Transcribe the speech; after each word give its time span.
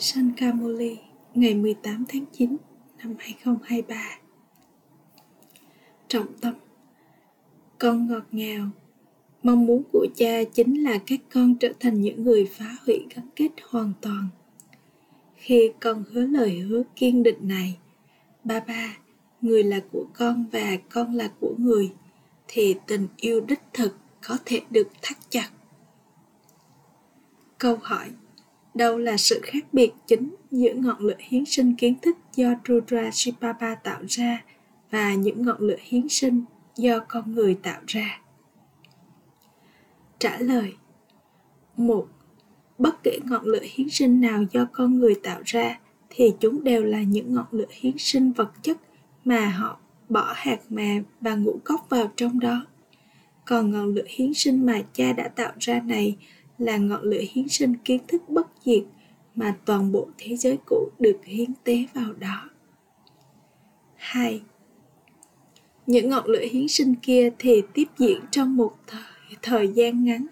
Sankamoli 0.00 0.98
ngày 1.34 1.54
18 1.54 2.04
tháng 2.08 2.24
9 2.32 2.56
năm 2.98 3.14
2023 3.18 4.18
Trọng 6.08 6.26
tâm 6.40 6.54
Con 7.78 8.06
ngọt 8.06 8.22
ngào 8.32 8.68
Mong 9.42 9.66
muốn 9.66 9.82
của 9.92 10.06
cha 10.16 10.44
chính 10.54 10.82
là 10.82 10.98
các 11.06 11.20
con 11.32 11.54
trở 11.54 11.72
thành 11.80 12.00
những 12.00 12.24
người 12.24 12.48
phá 12.52 12.76
hủy 12.86 13.06
gắn 13.14 13.28
kết 13.36 13.48
hoàn 13.68 13.92
toàn. 14.00 14.28
Khi 15.36 15.70
con 15.80 16.04
hứa 16.10 16.26
lời 16.26 16.58
hứa 16.58 16.82
kiên 16.96 17.22
định 17.22 17.48
này, 17.48 17.78
ba 18.44 18.60
ba, 18.60 18.96
người 19.40 19.62
là 19.62 19.80
của 19.92 20.06
con 20.14 20.44
và 20.52 20.76
con 20.90 21.14
là 21.14 21.30
của 21.40 21.54
người, 21.58 21.92
thì 22.48 22.74
tình 22.86 23.08
yêu 23.16 23.40
đích 23.40 23.62
thực 23.72 23.96
có 24.28 24.38
thể 24.44 24.60
được 24.70 24.88
thắt 25.02 25.16
chặt. 25.30 25.50
Câu 27.58 27.78
hỏi 27.82 28.08
Đâu 28.78 28.98
là 28.98 29.16
sự 29.16 29.40
khác 29.42 29.64
biệt 29.72 29.90
chính 30.06 30.34
giữa 30.50 30.72
ngọn 30.74 30.98
lửa 30.98 31.16
hiến 31.18 31.44
sinh 31.44 31.74
kiến 31.74 31.94
thức 32.02 32.16
do 32.34 32.54
Rudra 32.68 33.10
Shipapa 33.12 33.74
tạo 33.74 34.00
ra 34.08 34.44
và 34.90 35.14
những 35.14 35.42
ngọn 35.42 35.60
lửa 35.60 35.76
hiến 35.80 36.08
sinh 36.08 36.44
do 36.76 36.98
con 37.08 37.34
người 37.34 37.54
tạo 37.62 37.80
ra? 37.86 38.20
Trả 40.18 40.38
lời, 40.38 40.74
một, 41.76 42.08
Bất 42.78 43.02
kể 43.02 43.18
ngọn 43.24 43.44
lửa 43.44 43.62
hiến 43.62 43.88
sinh 43.90 44.20
nào 44.20 44.44
do 44.52 44.66
con 44.72 44.98
người 44.98 45.14
tạo 45.22 45.40
ra 45.44 45.78
thì 46.10 46.32
chúng 46.40 46.64
đều 46.64 46.84
là 46.84 47.02
những 47.02 47.34
ngọn 47.34 47.46
lửa 47.50 47.70
hiến 47.70 47.98
sinh 47.98 48.32
vật 48.32 48.50
chất 48.62 48.76
mà 49.24 49.48
họ 49.48 49.78
bỏ 50.08 50.32
hạt 50.36 50.58
mè 50.68 51.02
và 51.20 51.34
ngũ 51.34 51.60
cốc 51.64 51.86
vào 51.88 52.12
trong 52.16 52.40
đó. 52.40 52.66
Còn 53.44 53.70
ngọn 53.70 53.94
lửa 53.94 54.06
hiến 54.08 54.34
sinh 54.34 54.66
mà 54.66 54.82
cha 54.92 55.12
đã 55.12 55.28
tạo 55.28 55.52
ra 55.58 55.80
này 55.80 56.16
là 56.58 56.76
ngọn 56.76 57.02
lửa 57.02 57.22
hiến 57.32 57.48
sinh 57.48 57.74
kiến 57.84 58.00
thức 58.08 58.22
bất 58.28 58.46
diệt 58.64 58.84
mà 59.34 59.56
toàn 59.64 59.92
bộ 59.92 60.08
thế 60.18 60.36
giới 60.36 60.58
cũ 60.66 60.90
được 60.98 61.20
hiến 61.24 61.52
tế 61.64 61.84
vào 61.94 62.12
đó. 62.12 62.50
2. 63.94 64.42
Những 65.86 66.10
ngọn 66.10 66.26
lửa 66.26 66.44
hiến 66.50 66.68
sinh 66.68 66.94
kia 66.94 67.30
thì 67.38 67.62
tiếp 67.74 67.84
diễn 67.98 68.20
trong 68.30 68.56
một 68.56 68.76
thời, 68.86 69.36
thời 69.42 69.68
gian 69.68 70.04
ngắn, 70.04 70.26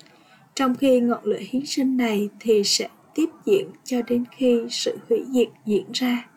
trong 0.55 0.75
khi 0.75 1.01
ngọn 1.01 1.25
lửa 1.25 1.41
hiến 1.51 1.67
sinh 1.67 1.97
này 1.97 2.29
thì 2.41 2.62
sẽ 2.64 2.89
tiếp 3.14 3.27
diễn 3.45 3.70
cho 3.84 4.03
đến 4.03 4.25
khi 4.36 4.62
sự 4.70 4.98
hủy 5.08 5.25
diệt 5.29 5.48
diễn 5.67 5.84
ra. 5.92 6.29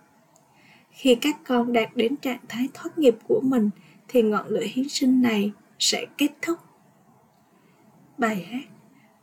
Khi 0.91 1.15
các 1.15 1.37
con 1.47 1.73
đạt 1.73 1.95
đến 1.95 2.15
trạng 2.17 2.39
thái 2.49 2.67
thoát 2.73 2.97
nghiệp 2.97 3.15
của 3.27 3.41
mình 3.43 3.69
thì 4.07 4.21
ngọn 4.21 4.47
lửa 4.47 4.65
hiến 4.73 4.89
sinh 4.89 5.21
này 5.21 5.51
sẽ 5.79 6.05
kết 6.17 6.31
thúc. 6.41 6.57
Bài 8.17 8.47
hát 8.51 8.78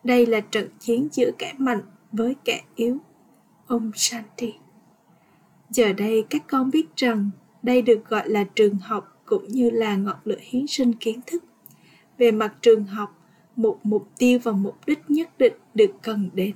đây 0.06 0.26
là 0.26 0.40
trận 0.40 0.68
chiến 0.80 1.08
giữa 1.12 1.30
kẻ 1.38 1.52
mạnh 1.58 1.82
với 2.12 2.34
kẻ 2.44 2.60
yếu. 2.74 2.98
Ông 3.66 3.90
Shanti. 3.94 4.54
Giờ 5.70 5.92
đây 5.92 6.24
các 6.30 6.42
con 6.48 6.70
biết 6.70 6.86
rằng 6.96 7.30
đây 7.62 7.82
được 7.82 8.08
gọi 8.08 8.28
là 8.28 8.44
trường 8.54 8.76
học 8.76 9.22
cũng 9.24 9.48
như 9.48 9.70
là 9.70 9.96
ngọn 9.96 10.16
lửa 10.24 10.38
hiến 10.40 10.66
sinh 10.66 10.92
kiến 10.92 11.20
thức. 11.26 11.44
Về 12.18 12.30
mặt 12.30 12.54
trường 12.62 12.84
học, 12.84 13.22
một 13.56 13.78
mục 13.82 14.08
tiêu 14.18 14.38
và 14.42 14.52
mục 14.52 14.86
đích 14.86 14.98
nhất 15.08 15.38
định 15.38 15.52
được 15.74 15.90
cần 16.02 16.30
đến. 16.34 16.54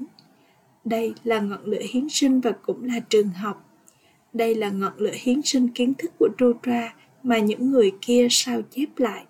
Đây 0.84 1.14
là 1.24 1.40
ngọn 1.40 1.64
lửa 1.64 1.82
hiến 1.90 2.08
sinh 2.10 2.40
và 2.40 2.52
cũng 2.62 2.84
là 2.84 3.00
trường 3.08 3.28
học. 3.28 3.68
Đây 4.32 4.54
là 4.54 4.70
ngọn 4.70 4.92
lửa 4.96 5.14
hiến 5.14 5.42
sinh 5.42 5.68
kiến 5.68 5.94
thức 5.94 6.12
của 6.18 6.28
Rudra 6.38 6.94
mà 7.22 7.38
những 7.38 7.70
người 7.70 7.92
kia 8.00 8.26
sao 8.30 8.60
chép 8.70 8.88
lại. 8.96 9.24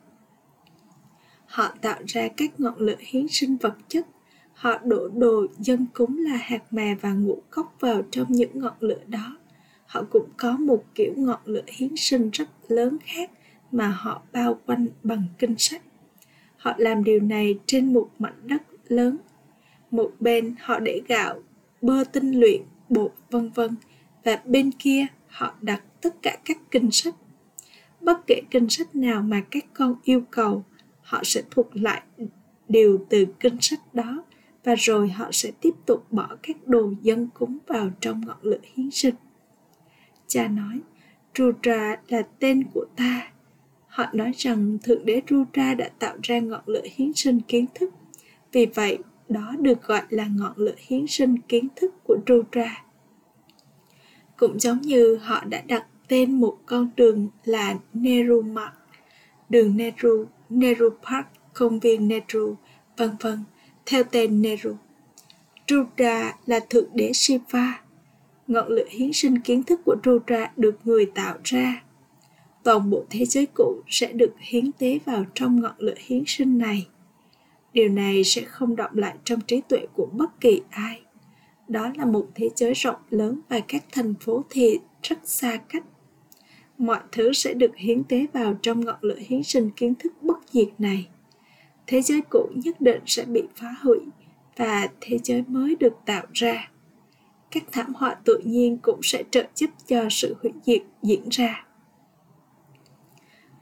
Họ 1.50 1.74
tạo 1.80 1.98
ra 2.06 2.28
các 2.36 2.60
ngọn 2.60 2.78
lửa 2.78 2.96
hiến 2.98 3.26
sinh 3.28 3.56
vật 3.56 3.74
chất. 3.88 4.06
Họ 4.52 4.78
đổ 4.78 5.08
đồ 5.08 5.46
dân 5.58 5.86
cúng 5.94 6.18
là 6.18 6.36
hạt 6.36 6.72
mè 6.72 6.94
và 6.94 7.12
ngũ 7.12 7.42
cốc 7.50 7.76
vào 7.80 8.02
trong 8.10 8.32
những 8.32 8.58
ngọn 8.58 8.74
lửa 8.80 9.00
đó. 9.06 9.36
Họ 9.86 10.02
cũng 10.10 10.28
có 10.36 10.56
một 10.56 10.84
kiểu 10.94 11.12
ngọn 11.16 11.40
lửa 11.44 11.62
hiến 11.66 11.96
sinh 11.96 12.30
rất 12.30 12.48
lớn 12.68 12.98
khác 13.04 13.30
mà 13.72 13.88
họ 13.88 14.22
bao 14.32 14.60
quanh 14.66 14.86
bằng 15.02 15.24
kinh 15.38 15.54
sách. 15.58 15.82
Họ 16.56 16.74
làm 16.78 17.04
điều 17.04 17.20
này 17.20 17.58
trên 17.66 17.92
một 17.92 18.10
mảnh 18.18 18.40
đất 18.44 18.62
lớn. 18.88 19.16
Một 19.90 20.12
bên 20.20 20.54
họ 20.60 20.80
để 20.80 21.02
gạo, 21.08 21.42
bơ 21.82 22.04
tinh 22.04 22.40
luyện, 22.40 22.62
bột 22.88 23.14
vân 23.30 23.50
vân 23.50 23.74
và 24.24 24.40
bên 24.44 24.70
kia 24.78 25.06
họ 25.28 25.54
đặt 25.60 25.82
tất 26.00 26.22
cả 26.22 26.38
các 26.44 26.58
kinh 26.70 26.90
sách. 26.90 27.14
Bất 28.00 28.26
kể 28.26 28.40
kinh 28.50 28.68
sách 28.68 28.96
nào 28.96 29.22
mà 29.22 29.40
các 29.50 29.64
con 29.74 29.94
yêu 30.04 30.22
cầu, 30.30 30.64
họ 31.10 31.20
sẽ 31.24 31.42
thuộc 31.50 31.76
lại 31.76 32.02
điều 32.68 33.06
từ 33.10 33.26
kinh 33.40 33.60
sách 33.60 33.94
đó 33.94 34.24
và 34.64 34.74
rồi 34.78 35.08
họ 35.08 35.28
sẽ 35.32 35.50
tiếp 35.60 35.74
tục 35.86 36.12
bỏ 36.12 36.28
các 36.42 36.56
đồ 36.66 36.92
dân 37.02 37.28
cúng 37.34 37.58
vào 37.66 37.90
trong 38.00 38.20
ngọn 38.26 38.36
lửa 38.42 38.58
hiến 38.74 38.90
sinh. 38.90 39.14
Cha 40.26 40.48
nói, 40.48 40.80
Rudra 41.38 41.96
là 42.08 42.22
tên 42.38 42.64
của 42.74 42.84
ta. 42.96 43.32
Họ 43.86 44.04
nói 44.12 44.32
rằng 44.36 44.78
Thượng 44.82 45.04
Đế 45.04 45.22
Rudra 45.30 45.74
đã 45.74 45.88
tạo 45.98 46.16
ra 46.22 46.38
ngọn 46.38 46.62
lửa 46.66 46.84
hiến 46.94 47.12
sinh 47.12 47.40
kiến 47.40 47.66
thức. 47.74 47.90
Vì 48.52 48.66
vậy, 48.66 48.98
đó 49.28 49.54
được 49.58 49.82
gọi 49.82 50.02
là 50.10 50.26
ngọn 50.36 50.52
lửa 50.56 50.74
hiến 50.78 51.06
sinh 51.06 51.36
kiến 51.48 51.68
thức 51.76 51.94
của 52.04 52.16
Rudra. 52.26 52.84
Cũng 54.36 54.58
giống 54.60 54.80
như 54.80 55.16
họ 55.16 55.44
đã 55.44 55.62
đặt 55.66 55.86
tên 56.08 56.40
một 56.40 56.58
con 56.66 56.90
đường 56.96 57.28
là 57.44 57.74
Nehru 57.92 58.42
Mark, 58.42 58.74
đường 59.48 59.76
Nehru 59.76 60.26
Nehru 60.50 60.90
Park, 60.90 61.26
công 61.54 61.80
viên 61.80 62.08
Nehru, 62.08 62.54
vân 62.96 63.10
vân, 63.20 63.44
theo 63.86 64.02
tên 64.04 64.42
Nehru. 64.42 64.74
Rudra 65.68 66.36
là 66.46 66.60
thượng 66.70 66.88
đế 66.94 67.12
Shiva. 67.14 67.80
Ngọn 68.46 68.68
lửa 68.68 68.86
hiến 68.90 69.12
sinh 69.12 69.40
kiến 69.40 69.62
thức 69.62 69.80
của 69.84 69.96
Rudra 70.04 70.52
được 70.56 70.78
người 70.84 71.06
tạo 71.06 71.36
ra. 71.44 71.82
Toàn 72.62 72.90
bộ 72.90 73.04
thế 73.10 73.24
giới 73.24 73.46
cũ 73.54 73.82
sẽ 73.88 74.12
được 74.12 74.34
hiến 74.38 74.72
tế 74.72 74.98
vào 75.04 75.24
trong 75.34 75.60
ngọn 75.60 75.74
lửa 75.78 75.94
hiến 75.98 76.24
sinh 76.26 76.58
này. 76.58 76.86
Điều 77.72 77.88
này 77.88 78.24
sẽ 78.24 78.42
không 78.42 78.76
động 78.76 78.90
lại 78.94 79.16
trong 79.24 79.40
trí 79.40 79.60
tuệ 79.68 79.86
của 79.94 80.08
bất 80.12 80.40
kỳ 80.40 80.62
ai. 80.70 81.02
Đó 81.68 81.92
là 81.96 82.04
một 82.04 82.26
thế 82.34 82.50
giới 82.56 82.74
rộng 82.74 83.00
lớn 83.10 83.40
và 83.48 83.60
các 83.68 83.84
thành 83.92 84.14
phố 84.20 84.44
thì 84.50 84.78
rất 85.02 85.18
xa 85.24 85.56
cách 85.68 85.84
mọi 86.80 87.00
thứ 87.12 87.32
sẽ 87.32 87.54
được 87.54 87.76
hiến 87.76 88.04
tế 88.04 88.26
vào 88.32 88.54
trong 88.62 88.84
ngọn 88.84 88.98
lửa 89.00 89.18
hiến 89.18 89.42
sinh 89.42 89.70
kiến 89.70 89.94
thức 89.94 90.12
bất 90.22 90.38
diệt 90.50 90.68
này. 90.78 91.08
Thế 91.86 92.02
giới 92.02 92.20
cũ 92.30 92.48
nhất 92.54 92.80
định 92.80 93.00
sẽ 93.06 93.24
bị 93.24 93.42
phá 93.56 93.74
hủy 93.82 93.98
và 94.56 94.88
thế 95.00 95.18
giới 95.24 95.44
mới 95.48 95.76
được 95.80 95.92
tạo 96.06 96.26
ra. 96.32 96.70
Các 97.50 97.64
thảm 97.72 97.94
họa 97.94 98.14
tự 98.24 98.40
nhiên 98.44 98.78
cũng 98.82 99.00
sẽ 99.02 99.24
trợ 99.30 99.44
giúp 99.54 99.70
cho 99.86 100.06
sự 100.10 100.36
hủy 100.42 100.52
diệt 100.62 100.82
diễn 101.02 101.28
ra. 101.30 101.66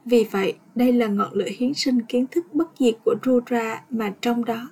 Vì 0.05 0.23
vậy, 0.31 0.53
đây 0.75 0.93
là 0.93 1.07
ngọn 1.07 1.33
lửa 1.33 1.49
hiến 1.57 1.73
sinh 1.73 2.01
kiến 2.01 2.27
thức 2.27 2.53
bất 2.53 2.67
diệt 2.79 2.95
của 3.05 3.15
Rudra 3.25 3.83
mà 3.89 4.13
trong 4.21 4.45
đó, 4.45 4.69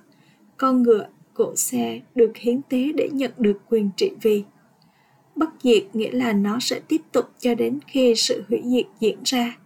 con 0.56 0.82
ngựa, 0.82 1.06
cỗ 1.34 1.56
xe 1.56 2.00
được 2.14 2.36
hiến 2.36 2.60
tế 2.68 2.92
để 2.94 3.08
nhận 3.12 3.32
được 3.38 3.58
quyền 3.68 3.90
trị 3.96 4.10
vì 4.22 4.44
bất 5.38 5.50
diệt 5.62 5.82
nghĩa 5.92 6.10
là 6.12 6.32
nó 6.32 6.58
sẽ 6.60 6.80
tiếp 6.88 7.00
tục 7.12 7.24
cho 7.38 7.54
đến 7.54 7.78
khi 7.86 8.14
sự 8.16 8.44
hủy 8.48 8.62
diệt 8.64 8.86
diễn 9.00 9.18
ra. 9.24 9.56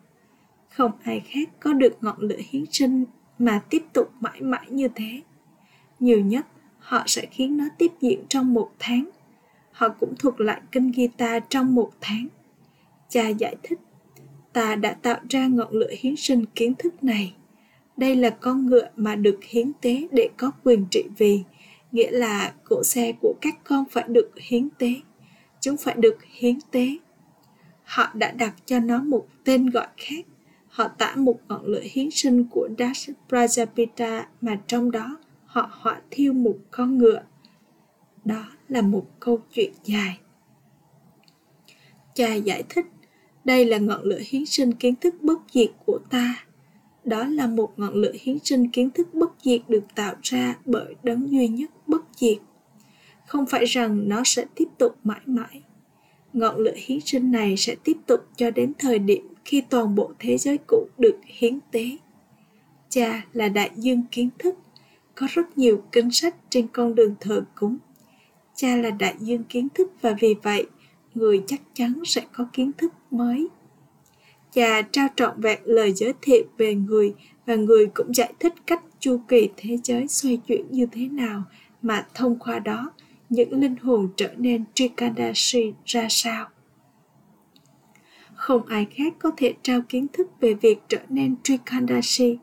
Không 0.69 0.93
ai 1.03 1.23
khác 1.29 1.49
có 1.61 1.73
được 1.73 1.97
ngọn 2.01 2.17
lửa 2.19 2.39
hiến 2.51 2.65
sinh 2.71 3.05
mà 3.39 3.63
tiếp 3.71 3.83
tục 3.93 4.13
mãi 4.21 4.41
mãi 4.41 4.67
như 4.71 4.89
thế. 4.95 5.21
Nhiều 6.01 6.21
nhất, 6.21 6.47
họ 6.79 7.03
sẽ 7.07 7.27
khiến 7.31 7.57
nó 7.57 7.65
tiếp 7.79 7.93
diễn 8.01 8.25
trong 8.29 8.55
một 8.55 8.71
tháng. 8.79 9.09
Họ 9.73 9.89
cũng 9.89 10.15
thuộc 10.19 10.41
lại 10.41 10.61
kinh 10.73 10.93
guitar 10.93 11.43
trong 11.49 11.75
một 11.75 11.91
tháng. 12.01 12.29
Cha 13.09 13.29
giải 13.29 13.57
thích, 13.63 13.79
ta 14.53 14.75
đã 14.75 14.97
tạo 15.03 15.21
ra 15.29 15.47
ngọn 15.47 15.73
lửa 15.73 15.91
hiến 15.99 16.17
sinh 16.17 16.45
kiến 16.55 16.75
thức 16.79 17.05
này. 17.05 17.35
Đây 17.97 18.17
là 18.17 18.31
con 18.31 18.67
ngựa 18.67 18.89
mà 18.97 19.15
được 19.15 19.39
hiến 19.43 19.73
tế 19.81 20.09
để 20.13 20.29
có 20.37 20.51
quyền 20.65 20.87
trị 20.91 21.05
vì, 21.19 21.43
nghĩa 21.93 22.11
là 22.11 22.53
cỗ 22.65 22.83
xe 22.85 23.13
của 23.21 23.35
các 23.41 23.55
con 23.65 23.85
phải 23.91 24.05
được 24.09 24.31
hiến 24.37 24.69
tế 24.79 24.95
chúng 25.63 25.77
phải 25.77 25.95
được 25.95 26.19
hiến 26.23 26.59
tế 26.71 26.97
họ 27.85 28.11
đã 28.15 28.31
đặt 28.31 28.55
cho 28.67 28.81
nó 28.81 29.03
một 29.03 29.27
tên 29.45 29.71
gọi 29.71 29.87
khác 29.97 30.27
họ 30.69 30.89
tả 30.89 31.15
một 31.17 31.41
ngọn 31.49 31.67
lửa 31.67 31.83
hiến 31.83 32.11
sinh 32.11 32.45
của 32.51 32.69
Dash 32.79 33.11
Prajapita 33.29 34.23
mà 34.41 34.61
trong 34.67 34.91
đó 34.91 35.19
họ 35.45 35.71
họa 35.73 36.01
thiêu 36.11 36.33
một 36.33 36.57
con 36.71 36.99
ngựa. 36.99 37.23
Đó 38.25 38.45
là 38.69 38.83
một 38.83 39.07
câu 39.21 39.39
chuyện 39.53 39.73
dài. 39.85 40.19
Cha 42.15 42.35
giải 42.35 42.63
thích, 42.69 42.87
đây 43.45 43.65
là 43.65 43.79
ngọn 43.79 44.03
lửa 44.03 44.21
hiến 44.27 44.47
sinh 44.47 44.73
kiến 44.73 44.95
thức 44.97 45.15
bất 45.23 45.39
diệt 45.53 45.71
của 45.87 45.99
ta. 46.11 46.45
Đó 47.05 47.25
là 47.25 47.47
một 47.47 47.73
ngọn 47.77 47.95
lửa 47.95 48.13
hiến 48.21 48.39
sinh 48.45 48.69
kiến 48.69 48.91
thức 48.91 49.15
bất 49.15 49.31
diệt 49.43 49.61
được 49.69 49.85
tạo 49.95 50.15
ra 50.23 50.57
bởi 50.65 50.95
đấng 51.03 51.31
duy 51.31 51.49
nhất 51.49 51.71
bất 51.87 52.03
diệt 52.17 52.39
không 53.33 53.47
phải 53.47 53.65
rằng 53.65 54.09
nó 54.09 54.23
sẽ 54.25 54.45
tiếp 54.55 54.69
tục 54.79 54.97
mãi 55.05 55.21
mãi. 55.27 55.63
Ngọn 56.33 56.57
lửa 56.57 56.75
hiến 56.77 57.01
sinh 57.01 57.33
này 57.33 57.57
sẽ 57.57 57.77
tiếp 57.85 57.97
tục 58.07 58.21
cho 58.37 58.51
đến 58.51 58.73
thời 58.79 58.99
điểm 58.99 59.27
khi 59.45 59.63
toàn 59.71 59.95
bộ 59.95 60.13
thế 60.19 60.39
giới 60.39 60.59
cũ 60.67 60.87
được 60.99 61.17
hiến 61.25 61.59
tế. 61.71 61.97
Cha 62.89 63.23
là 63.33 63.49
đại 63.49 63.71
dương 63.77 64.03
kiến 64.11 64.29
thức, 64.39 64.55
có 65.15 65.27
rất 65.31 65.59
nhiều 65.59 65.83
kinh 65.93 66.11
sách 66.11 66.37
trên 66.51 66.67
con 66.73 66.95
đường 66.95 67.15
thờ 67.21 67.45
cúng. 67.55 67.79
Cha 68.55 68.77
là 68.77 68.91
đại 68.91 69.15
dương 69.21 69.45
kiến 69.45 69.69
thức 69.75 69.93
và 70.01 70.17
vì 70.21 70.35
vậy, 70.43 70.67
người 71.15 71.43
chắc 71.47 71.61
chắn 71.75 72.03
sẽ 72.05 72.23
có 72.33 72.47
kiến 72.53 72.73
thức 72.79 72.93
mới. 73.11 73.49
Cha 74.53 74.83
trao 74.83 75.09
trọn 75.17 75.41
vẹn 75.41 75.61
lời 75.65 75.93
giới 75.93 76.13
thiệu 76.23 76.45
về 76.59 76.75
người 76.75 77.15
và 77.47 77.55
người 77.55 77.87
cũng 77.87 78.15
giải 78.15 78.33
thích 78.41 78.55
cách 78.67 78.83
chu 79.01 79.21
kỳ 79.29 79.49
thế 79.57 79.79
giới 79.85 80.09
xoay 80.09 80.37
chuyển 80.37 80.67
như 80.71 80.87
thế 80.93 81.09
nào 81.09 81.43
mà 81.83 82.07
thông 82.15 82.39
qua 82.39 82.59
đó 82.59 82.91
những 83.33 83.61
linh 83.61 83.77
hồn 83.77 84.09
trở 84.17 84.35
nên 84.37 84.65
Trikadashi 84.75 85.73
ra 85.85 86.07
sao. 86.11 86.49
Không 88.35 88.67
ai 88.67 88.87
khác 88.95 89.15
có 89.19 89.31
thể 89.37 89.55
trao 89.63 89.81
kiến 89.89 90.07
thức 90.13 90.41
về 90.41 90.55
việc 90.55 90.79
trở 90.89 90.99
nên 91.09 91.37
Trikadashi. 91.43 92.39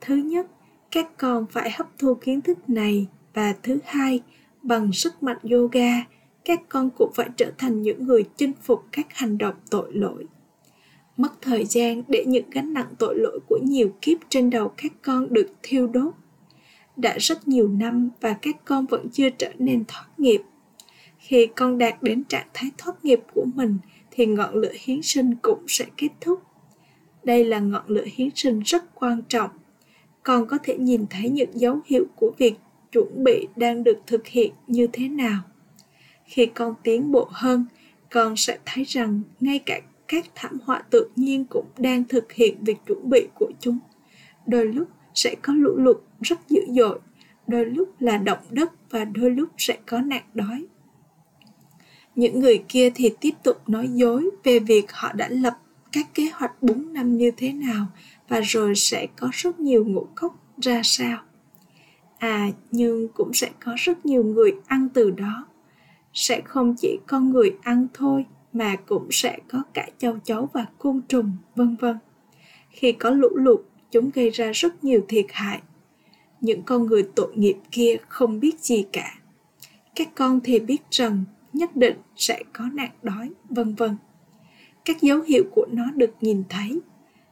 Thứ 0.00 0.16
nhất, 0.16 0.46
các 0.90 1.16
con 1.16 1.46
phải 1.50 1.70
hấp 1.70 1.98
thu 1.98 2.14
kiến 2.14 2.40
thức 2.40 2.70
này 2.70 3.06
và 3.34 3.54
thứ 3.62 3.78
hai, 3.84 4.20
bằng 4.62 4.92
sức 4.92 5.22
mạnh 5.22 5.38
yoga, 5.50 6.04
các 6.44 6.60
con 6.68 6.90
cũng 6.90 7.12
phải 7.14 7.28
trở 7.36 7.52
thành 7.58 7.82
những 7.82 8.06
người 8.06 8.24
chinh 8.36 8.52
phục 8.62 8.84
các 8.92 9.06
hành 9.10 9.38
động 9.38 9.54
tội 9.70 9.90
lỗi 9.92 10.26
mất 11.16 11.32
thời 11.42 11.64
gian 11.64 12.02
để 12.08 12.24
những 12.26 12.50
gánh 12.50 12.72
nặng 12.72 12.94
tội 12.98 13.14
lỗi 13.18 13.40
của 13.48 13.58
nhiều 13.62 13.92
kiếp 14.00 14.18
trên 14.28 14.50
đầu 14.50 14.72
các 14.76 14.92
con 15.02 15.32
được 15.32 15.46
thiêu 15.62 15.86
đốt 15.86 16.14
đã 16.96 17.16
rất 17.18 17.48
nhiều 17.48 17.68
năm 17.68 18.10
và 18.20 18.36
các 18.42 18.56
con 18.64 18.86
vẫn 18.86 19.08
chưa 19.12 19.30
trở 19.30 19.52
nên 19.58 19.84
thoát 19.88 20.06
nghiệp. 20.18 20.42
Khi 21.18 21.46
con 21.46 21.78
đạt 21.78 22.02
đến 22.02 22.24
trạng 22.24 22.46
thái 22.54 22.70
thoát 22.78 23.04
nghiệp 23.04 23.20
của 23.34 23.44
mình, 23.54 23.78
thì 24.10 24.26
ngọn 24.26 24.54
lửa 24.54 24.72
hiến 24.80 25.02
sinh 25.02 25.34
cũng 25.42 25.64
sẽ 25.68 25.84
kết 25.96 26.08
thúc. 26.20 26.42
Đây 27.24 27.44
là 27.44 27.58
ngọn 27.58 27.84
lửa 27.86 28.04
hiến 28.14 28.28
sinh 28.34 28.60
rất 28.60 28.94
quan 28.94 29.22
trọng. 29.28 29.50
Con 30.22 30.46
có 30.46 30.58
thể 30.62 30.78
nhìn 30.78 31.06
thấy 31.10 31.28
những 31.30 31.60
dấu 31.60 31.80
hiệu 31.86 32.04
của 32.16 32.32
việc 32.38 32.54
chuẩn 32.92 33.24
bị 33.24 33.48
đang 33.56 33.84
được 33.84 33.98
thực 34.06 34.26
hiện 34.26 34.52
như 34.66 34.86
thế 34.92 35.08
nào. 35.08 35.40
Khi 36.24 36.46
con 36.46 36.74
tiến 36.82 37.12
bộ 37.12 37.28
hơn, 37.30 37.66
con 38.10 38.36
sẽ 38.36 38.58
thấy 38.66 38.84
rằng 38.84 39.20
ngay 39.40 39.58
cả 39.58 39.80
các 40.08 40.24
thảm 40.34 40.58
họa 40.64 40.82
tự 40.90 41.08
nhiên 41.16 41.44
cũng 41.44 41.66
đang 41.78 42.04
thực 42.04 42.32
hiện 42.32 42.64
việc 42.64 42.76
chuẩn 42.86 43.10
bị 43.10 43.28
của 43.34 43.50
chúng. 43.60 43.78
Đôi 44.46 44.66
lúc 44.66 44.88
sẽ 45.16 45.34
có 45.42 45.52
lũ 45.52 45.76
lụt 45.76 45.96
rất 46.20 46.48
dữ 46.48 46.60
dội 46.68 46.98
đôi 47.46 47.66
lúc 47.66 47.88
là 48.00 48.16
động 48.16 48.44
đất 48.50 48.72
và 48.90 49.04
đôi 49.04 49.30
lúc 49.30 49.48
sẽ 49.58 49.78
có 49.86 50.00
nạn 50.00 50.22
đói 50.34 50.66
những 52.16 52.40
người 52.40 52.64
kia 52.68 52.90
thì 52.94 53.10
tiếp 53.20 53.32
tục 53.42 53.68
nói 53.68 53.88
dối 53.92 54.30
về 54.44 54.58
việc 54.58 54.92
họ 54.92 55.12
đã 55.12 55.28
lập 55.28 55.58
các 55.92 56.14
kế 56.14 56.28
hoạch 56.34 56.62
4 56.62 56.92
năm 56.92 57.16
như 57.16 57.30
thế 57.36 57.52
nào 57.52 57.86
và 58.28 58.40
rồi 58.40 58.74
sẽ 58.74 59.06
có 59.16 59.28
rất 59.32 59.60
nhiều 59.60 59.84
ngũ 59.84 60.06
cốc 60.14 60.36
ra 60.62 60.80
sao. 60.84 61.18
À, 62.18 62.48
nhưng 62.70 63.08
cũng 63.08 63.34
sẽ 63.34 63.50
có 63.64 63.72
rất 63.76 64.06
nhiều 64.06 64.24
người 64.24 64.54
ăn 64.66 64.88
từ 64.94 65.10
đó. 65.10 65.46
Sẽ 66.12 66.40
không 66.44 66.74
chỉ 66.78 66.98
con 67.06 67.30
người 67.32 67.56
ăn 67.62 67.86
thôi, 67.94 68.24
mà 68.52 68.76
cũng 68.76 69.08
sẽ 69.10 69.38
có 69.48 69.62
cả 69.74 69.88
châu 69.98 70.18
chấu 70.24 70.48
và 70.52 70.66
côn 70.78 71.00
trùng, 71.08 71.32
vân 71.56 71.76
vân. 71.76 71.98
Khi 72.70 72.92
có 72.92 73.10
lũ 73.10 73.28
lụt, 73.34 73.60
chúng 73.90 74.10
gây 74.14 74.30
ra 74.30 74.50
rất 74.54 74.84
nhiều 74.84 75.04
thiệt 75.08 75.26
hại. 75.32 75.60
Những 76.40 76.62
con 76.62 76.86
người 76.86 77.08
tội 77.14 77.36
nghiệp 77.36 77.56
kia 77.70 77.96
không 78.08 78.40
biết 78.40 78.60
gì 78.60 78.84
cả. 78.92 79.14
Các 79.94 80.08
con 80.14 80.40
thì 80.44 80.58
biết 80.58 80.82
rằng 80.90 81.24
nhất 81.52 81.76
định 81.76 81.96
sẽ 82.16 82.42
có 82.52 82.64
nạn 82.72 82.90
đói, 83.02 83.30
vân 83.50 83.74
vân. 83.74 83.96
Các 84.84 85.00
dấu 85.00 85.20
hiệu 85.20 85.44
của 85.54 85.66
nó 85.70 85.84
được 85.94 86.14
nhìn 86.20 86.42
thấy. 86.48 86.80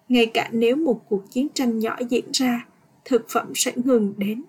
Ngay 0.08 0.26
cả 0.26 0.48
nếu 0.52 0.76
một 0.76 1.00
cuộc 1.08 1.30
chiến 1.30 1.48
tranh 1.54 1.78
nhỏ 1.78 1.96
diễn 2.10 2.24
ra, 2.32 2.66
thực 3.04 3.26
phẩm 3.28 3.52
sẽ 3.54 3.72
ngừng 3.76 4.14
đến. 4.16 4.42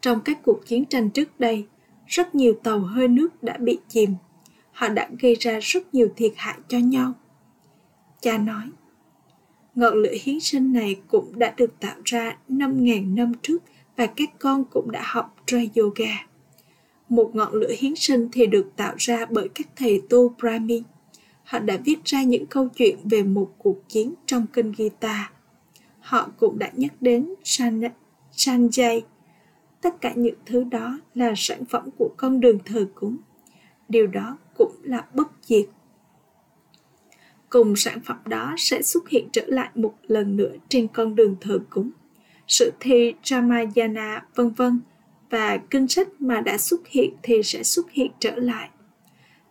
Trong 0.00 0.20
các 0.20 0.38
cuộc 0.44 0.66
chiến 0.66 0.84
tranh 0.84 1.10
trước 1.10 1.40
đây, 1.40 1.66
rất 2.06 2.34
nhiều 2.34 2.54
tàu 2.62 2.80
hơi 2.80 3.08
nước 3.08 3.42
đã 3.42 3.56
bị 3.58 3.78
chìm 3.88 4.14
họ 4.72 4.88
đã 4.88 5.08
gây 5.20 5.34
ra 5.40 5.58
rất 5.62 5.94
nhiều 5.94 6.08
thiệt 6.16 6.32
hại 6.36 6.58
cho 6.68 6.78
nhau. 6.78 7.12
Cha 8.20 8.38
nói, 8.38 8.64
ngọn 9.74 9.94
lửa 9.94 10.14
hiến 10.22 10.40
sinh 10.40 10.72
này 10.72 11.00
cũng 11.08 11.38
đã 11.38 11.54
được 11.56 11.80
tạo 11.80 11.96
ra 12.04 12.36
5.000 12.48 13.14
năm 13.14 13.32
trước 13.42 13.62
và 13.96 14.06
các 14.06 14.28
con 14.38 14.64
cũng 14.64 14.90
đã 14.90 15.02
học 15.04 15.36
Dray 15.46 15.70
Yoga. 15.76 16.26
Một 17.08 17.30
ngọn 17.34 17.52
lửa 17.52 17.72
hiến 17.78 17.96
sinh 17.96 18.28
thì 18.32 18.46
được 18.46 18.72
tạo 18.76 18.94
ra 18.98 19.26
bởi 19.30 19.48
các 19.54 19.66
thầy 19.76 20.02
tu 20.10 20.28
Brahmin. 20.28 20.82
Họ 21.44 21.58
đã 21.58 21.76
viết 21.84 22.04
ra 22.04 22.22
những 22.22 22.46
câu 22.46 22.68
chuyện 22.68 22.98
về 23.04 23.22
một 23.22 23.54
cuộc 23.58 23.88
chiến 23.88 24.14
trong 24.26 24.46
kinh 24.52 24.72
Gita. 24.78 25.32
Họ 26.00 26.30
cũng 26.38 26.58
đã 26.58 26.70
nhắc 26.74 26.92
đến 27.02 27.34
Sanjay. 28.34 29.00
Tất 29.80 30.00
cả 30.00 30.12
những 30.16 30.38
thứ 30.46 30.64
đó 30.64 30.98
là 31.14 31.32
sản 31.36 31.64
phẩm 31.64 31.88
của 31.98 32.10
con 32.16 32.40
đường 32.40 32.58
thờ 32.64 32.86
cúng. 32.94 33.16
Điều 33.88 34.06
đó 34.06 34.38
cũng 34.56 34.72
là 34.82 35.06
bất 35.14 35.28
diệt 35.42 35.66
cùng 37.52 37.76
sản 37.76 38.00
phẩm 38.00 38.16
đó 38.24 38.54
sẽ 38.58 38.82
xuất 38.82 39.08
hiện 39.08 39.28
trở 39.32 39.42
lại 39.46 39.70
một 39.74 39.94
lần 40.06 40.36
nữa 40.36 40.52
trên 40.68 40.88
con 40.88 41.14
đường 41.14 41.36
thờ 41.40 41.58
cúng. 41.70 41.90
Sự 42.48 42.72
thi 42.80 43.14
Ramayana, 43.24 44.26
vân 44.34 44.50
vân, 44.50 44.80
và 45.30 45.56
kinh 45.56 45.88
sách 45.88 46.08
mà 46.18 46.40
đã 46.40 46.58
xuất 46.58 46.88
hiện 46.88 47.14
thì 47.22 47.42
sẽ 47.42 47.62
xuất 47.62 47.90
hiện 47.90 48.10
trở 48.18 48.36
lại. 48.36 48.68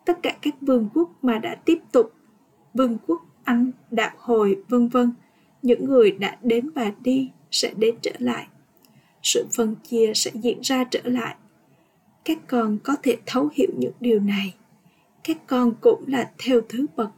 Tất 0.06 0.20
cả 0.24 0.38
các 0.42 0.56
vương 0.62 0.90
quốc 0.94 1.10
mà 1.22 1.40
đã 1.40 1.56
tiếp 1.66 1.78
tục, 1.92 2.14
vương 2.74 2.98
quốc 3.08 3.22
anh, 3.44 3.72
đạo 3.92 4.12
hồi, 4.18 4.64
vân 4.70 4.88
vân, 4.88 5.12
những 5.62 5.86
người 5.86 6.12
đã 6.12 6.38
đến 6.42 6.70
và 6.70 6.92
đi 7.02 7.30
sẽ 7.52 7.74
đến 7.78 7.96
trở 8.02 8.12
lại. 8.20 8.48
Sự 9.24 9.46
phân 9.54 9.76
chia 9.84 10.12
sẽ 10.16 10.32
diễn 10.34 10.60
ra 10.62 10.84
trở 10.84 11.02
lại. 11.04 11.36
Các 12.26 12.38
con 12.48 12.78
có 12.84 12.96
thể 13.04 13.18
thấu 13.26 13.50
hiểu 13.54 13.70
những 13.78 13.94
điều 14.00 14.20
này. 14.20 14.54
Các 15.24 15.38
con 15.48 15.74
cũng 15.82 16.04
là 16.08 16.32
theo 16.38 16.62
thứ 16.70 16.86
bậc 16.96 17.10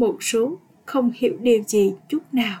một 0.00 0.16
số 0.20 0.58
không 0.86 1.12
hiểu 1.14 1.36
điều 1.40 1.62
gì 1.62 1.94
chút 2.08 2.22
nào. 2.32 2.60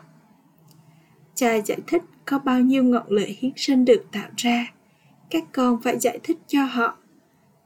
Cha 1.34 1.54
giải 1.54 1.78
thích 1.86 2.02
có 2.24 2.38
bao 2.38 2.60
nhiêu 2.60 2.84
ngọn 2.84 3.06
lửa 3.08 3.26
hiến 3.38 3.52
sinh 3.56 3.84
được 3.84 4.04
tạo 4.12 4.30
ra. 4.36 4.72
Các 5.30 5.44
con 5.52 5.82
phải 5.82 5.98
giải 5.98 6.18
thích 6.22 6.38
cho 6.46 6.64
họ. 6.64 6.96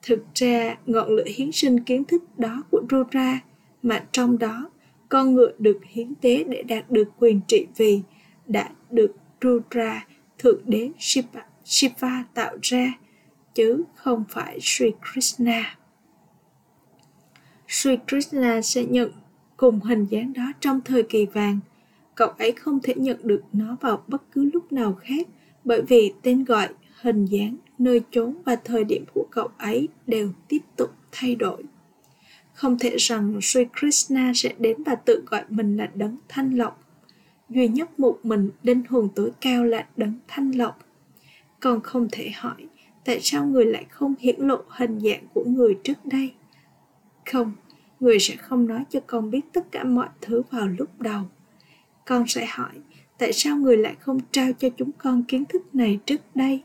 Thực 0.02 0.24
ra 0.34 0.76
ngọn 0.86 1.08
lửa 1.08 1.24
hiến 1.34 1.52
sinh 1.52 1.80
kiến 1.80 2.04
thức 2.04 2.38
đó 2.38 2.62
của 2.70 2.82
rora 2.90 3.40
mà 3.82 4.04
trong 4.12 4.38
đó 4.38 4.70
con 5.08 5.34
ngựa 5.34 5.52
được 5.58 5.80
hiến 5.84 6.14
tế 6.14 6.44
để 6.44 6.62
đạt 6.62 6.90
được 6.90 7.08
quyền 7.18 7.40
trị 7.48 7.66
vì 7.76 8.02
đã 8.46 8.70
được 8.90 9.14
rudra 9.42 10.06
thượng 10.38 10.60
đế 10.64 10.90
shiva, 10.98 11.46
shiva 11.64 12.24
tạo 12.34 12.56
ra 12.62 12.92
chứ 13.54 13.82
không 13.94 14.24
phải 14.28 14.58
sri 14.60 14.86
krishna. 15.12 15.76
Sri 17.68 17.96
Krishna 18.08 18.62
sẽ 18.62 18.84
nhận 18.84 19.10
cùng 19.56 19.80
hình 19.80 20.04
dáng 20.04 20.32
đó 20.32 20.52
trong 20.60 20.80
thời 20.80 21.02
kỳ 21.02 21.26
vàng. 21.26 21.58
Cậu 22.14 22.28
ấy 22.28 22.52
không 22.52 22.80
thể 22.82 22.94
nhận 22.96 23.16
được 23.22 23.42
nó 23.52 23.76
vào 23.80 24.02
bất 24.06 24.22
cứ 24.32 24.50
lúc 24.52 24.72
nào 24.72 24.94
khác 24.94 25.28
bởi 25.64 25.82
vì 25.82 26.12
tên 26.22 26.44
gọi, 26.44 26.68
hình 27.02 27.24
dáng, 27.24 27.56
nơi 27.78 28.00
chốn 28.10 28.36
và 28.44 28.56
thời 28.56 28.84
điểm 28.84 29.04
của 29.14 29.26
cậu 29.30 29.48
ấy 29.58 29.88
đều 30.06 30.30
tiếp 30.48 30.60
tục 30.76 30.90
thay 31.12 31.34
đổi. 31.34 31.62
Không 32.52 32.78
thể 32.78 32.96
rằng 32.98 33.40
Sri 33.42 33.60
Krishna 33.80 34.32
sẽ 34.34 34.54
đến 34.58 34.82
và 34.82 34.94
tự 34.94 35.22
gọi 35.26 35.44
mình 35.48 35.76
là 35.76 35.90
đấng 35.94 36.16
thanh 36.28 36.54
lọc. 36.58 36.82
Duy 37.48 37.68
nhất 37.68 38.00
một 38.00 38.18
mình 38.22 38.50
linh 38.62 38.82
hồn 38.88 39.08
tối 39.14 39.30
cao 39.40 39.64
là 39.64 39.86
đấng 39.96 40.14
thanh 40.28 40.50
lọc. 40.50 40.78
Còn 41.60 41.80
không 41.80 42.08
thể 42.12 42.30
hỏi 42.34 42.66
tại 43.04 43.20
sao 43.22 43.46
người 43.46 43.64
lại 43.64 43.84
không 43.90 44.14
hiển 44.20 44.40
lộ 44.40 44.58
hình 44.68 45.00
dạng 45.00 45.26
của 45.34 45.44
người 45.44 45.78
trước 45.84 46.04
đây. 46.04 46.32
Không, 47.32 47.52
người 48.04 48.18
sẽ 48.18 48.36
không 48.36 48.66
nói 48.66 48.84
cho 48.90 49.00
con 49.06 49.30
biết 49.30 49.40
tất 49.52 49.72
cả 49.72 49.84
mọi 49.84 50.08
thứ 50.20 50.42
vào 50.50 50.68
lúc 50.68 51.00
đầu. 51.00 51.22
Con 52.06 52.26
sẽ 52.26 52.46
hỏi, 52.46 52.72
tại 53.18 53.32
sao 53.32 53.56
người 53.56 53.76
lại 53.76 53.94
không 54.00 54.18
trao 54.30 54.52
cho 54.52 54.68
chúng 54.76 54.90
con 54.98 55.22
kiến 55.22 55.44
thức 55.44 55.74
này 55.74 55.98
trước 56.06 56.20
đây? 56.34 56.62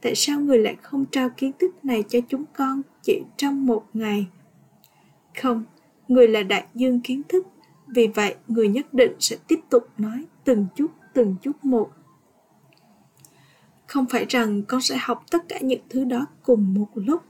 Tại 0.00 0.14
sao 0.14 0.40
người 0.40 0.58
lại 0.58 0.76
không 0.82 1.04
trao 1.06 1.28
kiến 1.30 1.52
thức 1.58 1.84
này 1.84 2.04
cho 2.08 2.18
chúng 2.28 2.44
con 2.56 2.82
chỉ 3.02 3.22
trong 3.36 3.66
một 3.66 3.84
ngày? 3.94 4.26
Không, 5.42 5.64
người 6.08 6.28
là 6.28 6.42
đại 6.42 6.66
dương 6.74 7.00
kiến 7.00 7.22
thức, 7.28 7.46
vì 7.86 8.06
vậy 8.06 8.34
người 8.48 8.68
nhất 8.68 8.94
định 8.94 9.12
sẽ 9.18 9.36
tiếp 9.48 9.60
tục 9.70 9.88
nói 9.98 10.24
từng 10.44 10.66
chút 10.76 10.90
từng 11.14 11.36
chút 11.42 11.64
một. 11.64 11.90
Không 13.86 14.06
phải 14.06 14.26
rằng 14.28 14.62
con 14.62 14.80
sẽ 14.80 14.96
học 15.00 15.24
tất 15.30 15.48
cả 15.48 15.58
những 15.60 15.82
thứ 15.88 16.04
đó 16.04 16.26
cùng 16.42 16.74
một 16.74 16.88
lúc. 16.94 17.22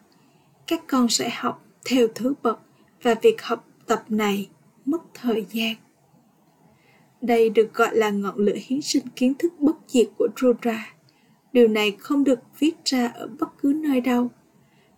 Các 0.66 0.82
con 0.86 1.08
sẽ 1.08 1.30
học 1.30 1.64
theo 1.84 2.08
thứ 2.14 2.34
bậc 2.42 2.60
và 3.02 3.14
việc 3.22 3.42
học 3.42 3.68
tập 3.86 4.04
này 4.08 4.48
mất 4.84 5.02
thời 5.14 5.46
gian. 5.50 5.74
Đây 7.20 7.50
được 7.50 7.74
gọi 7.74 7.96
là 7.96 8.10
ngọn 8.10 8.36
lửa 8.36 8.56
hiến 8.66 8.82
sinh 8.82 9.04
kiến 9.16 9.34
thức 9.38 9.52
bất 9.58 9.76
diệt 9.86 10.06
của 10.18 10.28
Rudra. 10.36 10.94
Điều 11.52 11.68
này 11.68 11.96
không 11.98 12.24
được 12.24 12.38
viết 12.58 12.74
ra 12.84 13.06
ở 13.06 13.28
bất 13.38 13.48
cứ 13.62 13.72
nơi 13.76 14.00
đâu. 14.00 14.28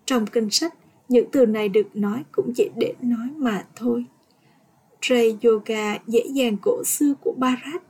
Trong 0.04 0.26
kinh 0.26 0.50
sách, 0.50 0.74
những 1.08 1.30
từ 1.32 1.46
này 1.46 1.68
được 1.68 1.96
nói 1.96 2.24
cũng 2.32 2.52
chỉ 2.56 2.70
để 2.76 2.94
nói 3.00 3.28
mà 3.36 3.66
thôi. 3.76 4.04
Trey 5.00 5.36
Yoga 5.42 5.98
dễ 6.06 6.20
dàng 6.32 6.56
cổ 6.62 6.84
xưa 6.84 7.14
của 7.20 7.34
Bharat. 7.38 7.82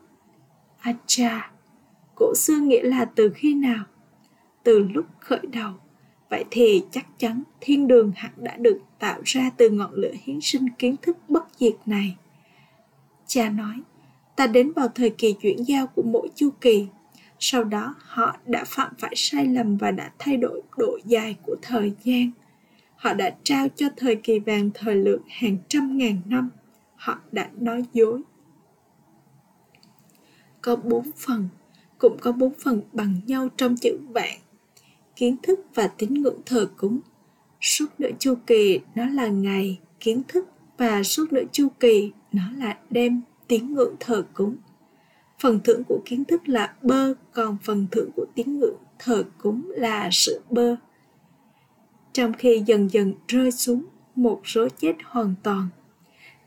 Acha, 0.78 1.50
cổ 2.14 2.35
xưa 2.37 2.59
nghĩa 2.59 2.83
là 2.83 3.04
từ 3.04 3.33
khi 3.35 3.54
nào? 3.54 3.85
Từ 4.62 4.78
lúc 4.78 5.07
khởi 5.21 5.40
đầu 5.52 5.73
vậy 6.33 6.45
thì 6.51 6.85
chắc 6.91 7.07
chắn 7.19 7.43
thiên 7.61 7.89
đường 7.89 8.12
hẳn 8.17 8.33
đã 8.37 8.57
được 8.57 8.79
tạo 8.99 9.21
ra 9.25 9.51
từ 9.57 9.71
ngọn 9.71 9.95
lửa 9.95 10.12
hiến 10.23 10.41
sinh 10.41 10.67
kiến 10.79 10.97
thức 11.03 11.17
bất 11.29 11.45
diệt 11.57 11.75
này. 11.87 12.17
Cha 13.27 13.51
nói, 13.51 13.81
ta 14.37 14.47
đến 14.47 14.73
vào 14.73 14.89
thời 14.89 15.11
kỳ 15.11 15.33
chuyển 15.33 15.65
giao 15.65 15.87
của 15.87 16.03
mỗi 16.03 16.29
chu 16.35 16.51
kỳ. 16.61 16.87
Sau 17.39 17.65
đó, 17.65 17.95
họ 17.99 18.37
đã 18.47 18.65
phạm 18.67 18.93
phải 18.99 19.12
sai 19.17 19.47
lầm 19.47 19.77
và 19.77 19.91
đã 19.91 20.12
thay 20.19 20.37
đổi 20.37 20.62
độ 20.77 20.99
dài 21.05 21.37
của 21.47 21.57
thời 21.62 21.93
gian. 22.05 22.31
Họ 22.97 23.15
đã 23.15 23.37
trao 23.43 23.69
cho 23.69 23.87
thời 23.97 24.17
kỳ 24.17 24.39
vàng 24.39 24.71
thời 24.75 24.97
lượng 24.97 25.23
hàng 25.29 25.57
trăm 25.69 25.99
ngàn 25.99 26.17
năm. 26.27 26.51
Họ 26.97 27.19
đã 27.33 27.51
nói 27.61 27.85
dối. 27.93 28.23
Có 30.61 30.77
bốn 30.77 31.11
phần, 31.17 31.49
cũng 31.99 32.17
có 32.21 32.33
bốn 32.33 32.53
phần 32.65 32.83
bằng 32.93 33.21
nhau 33.27 33.49
trong 33.57 33.77
chữ 33.77 33.99
vạn 34.09 34.39
kiến 35.16 35.37
thức 35.42 35.61
và 35.75 35.87
tín 35.87 36.14
ngưỡng 36.14 36.40
thờ 36.47 36.71
cúng. 36.76 37.00
Suốt 37.61 37.87
nửa 37.99 38.11
chu 38.19 38.35
kỳ, 38.47 38.81
nó 38.95 39.07
là 39.07 39.26
ngày 39.26 39.78
kiến 40.00 40.23
thức 40.28 40.49
và 40.78 41.02
suốt 41.02 41.33
nửa 41.33 41.45
chu 41.52 41.69
kỳ, 41.81 42.12
nó 42.33 42.42
là 42.57 42.78
đêm 42.90 43.21
tín 43.49 43.75
ngưỡng 43.75 43.95
thờ 44.00 44.25
cúng. 44.35 44.57
Phần 45.38 45.61
thưởng 45.64 45.83
của 45.88 46.00
kiến 46.04 46.25
thức 46.25 46.49
là 46.49 46.75
bơ, 46.83 47.14
còn 47.33 47.57
phần 47.62 47.87
thưởng 47.90 48.11
của 48.16 48.26
tín 48.35 48.59
ngưỡng 48.59 48.76
thờ 48.99 49.25
cúng 49.38 49.71
là 49.75 50.09
sự 50.12 50.40
bơ. 50.50 50.76
Trong 52.12 52.33
khi 52.33 52.62
dần 52.66 52.88
dần 52.90 53.14
rơi 53.28 53.50
xuống 53.50 53.85
một 54.14 54.40
số 54.45 54.69
chết 54.69 54.95
hoàn 55.04 55.35
toàn, 55.42 55.69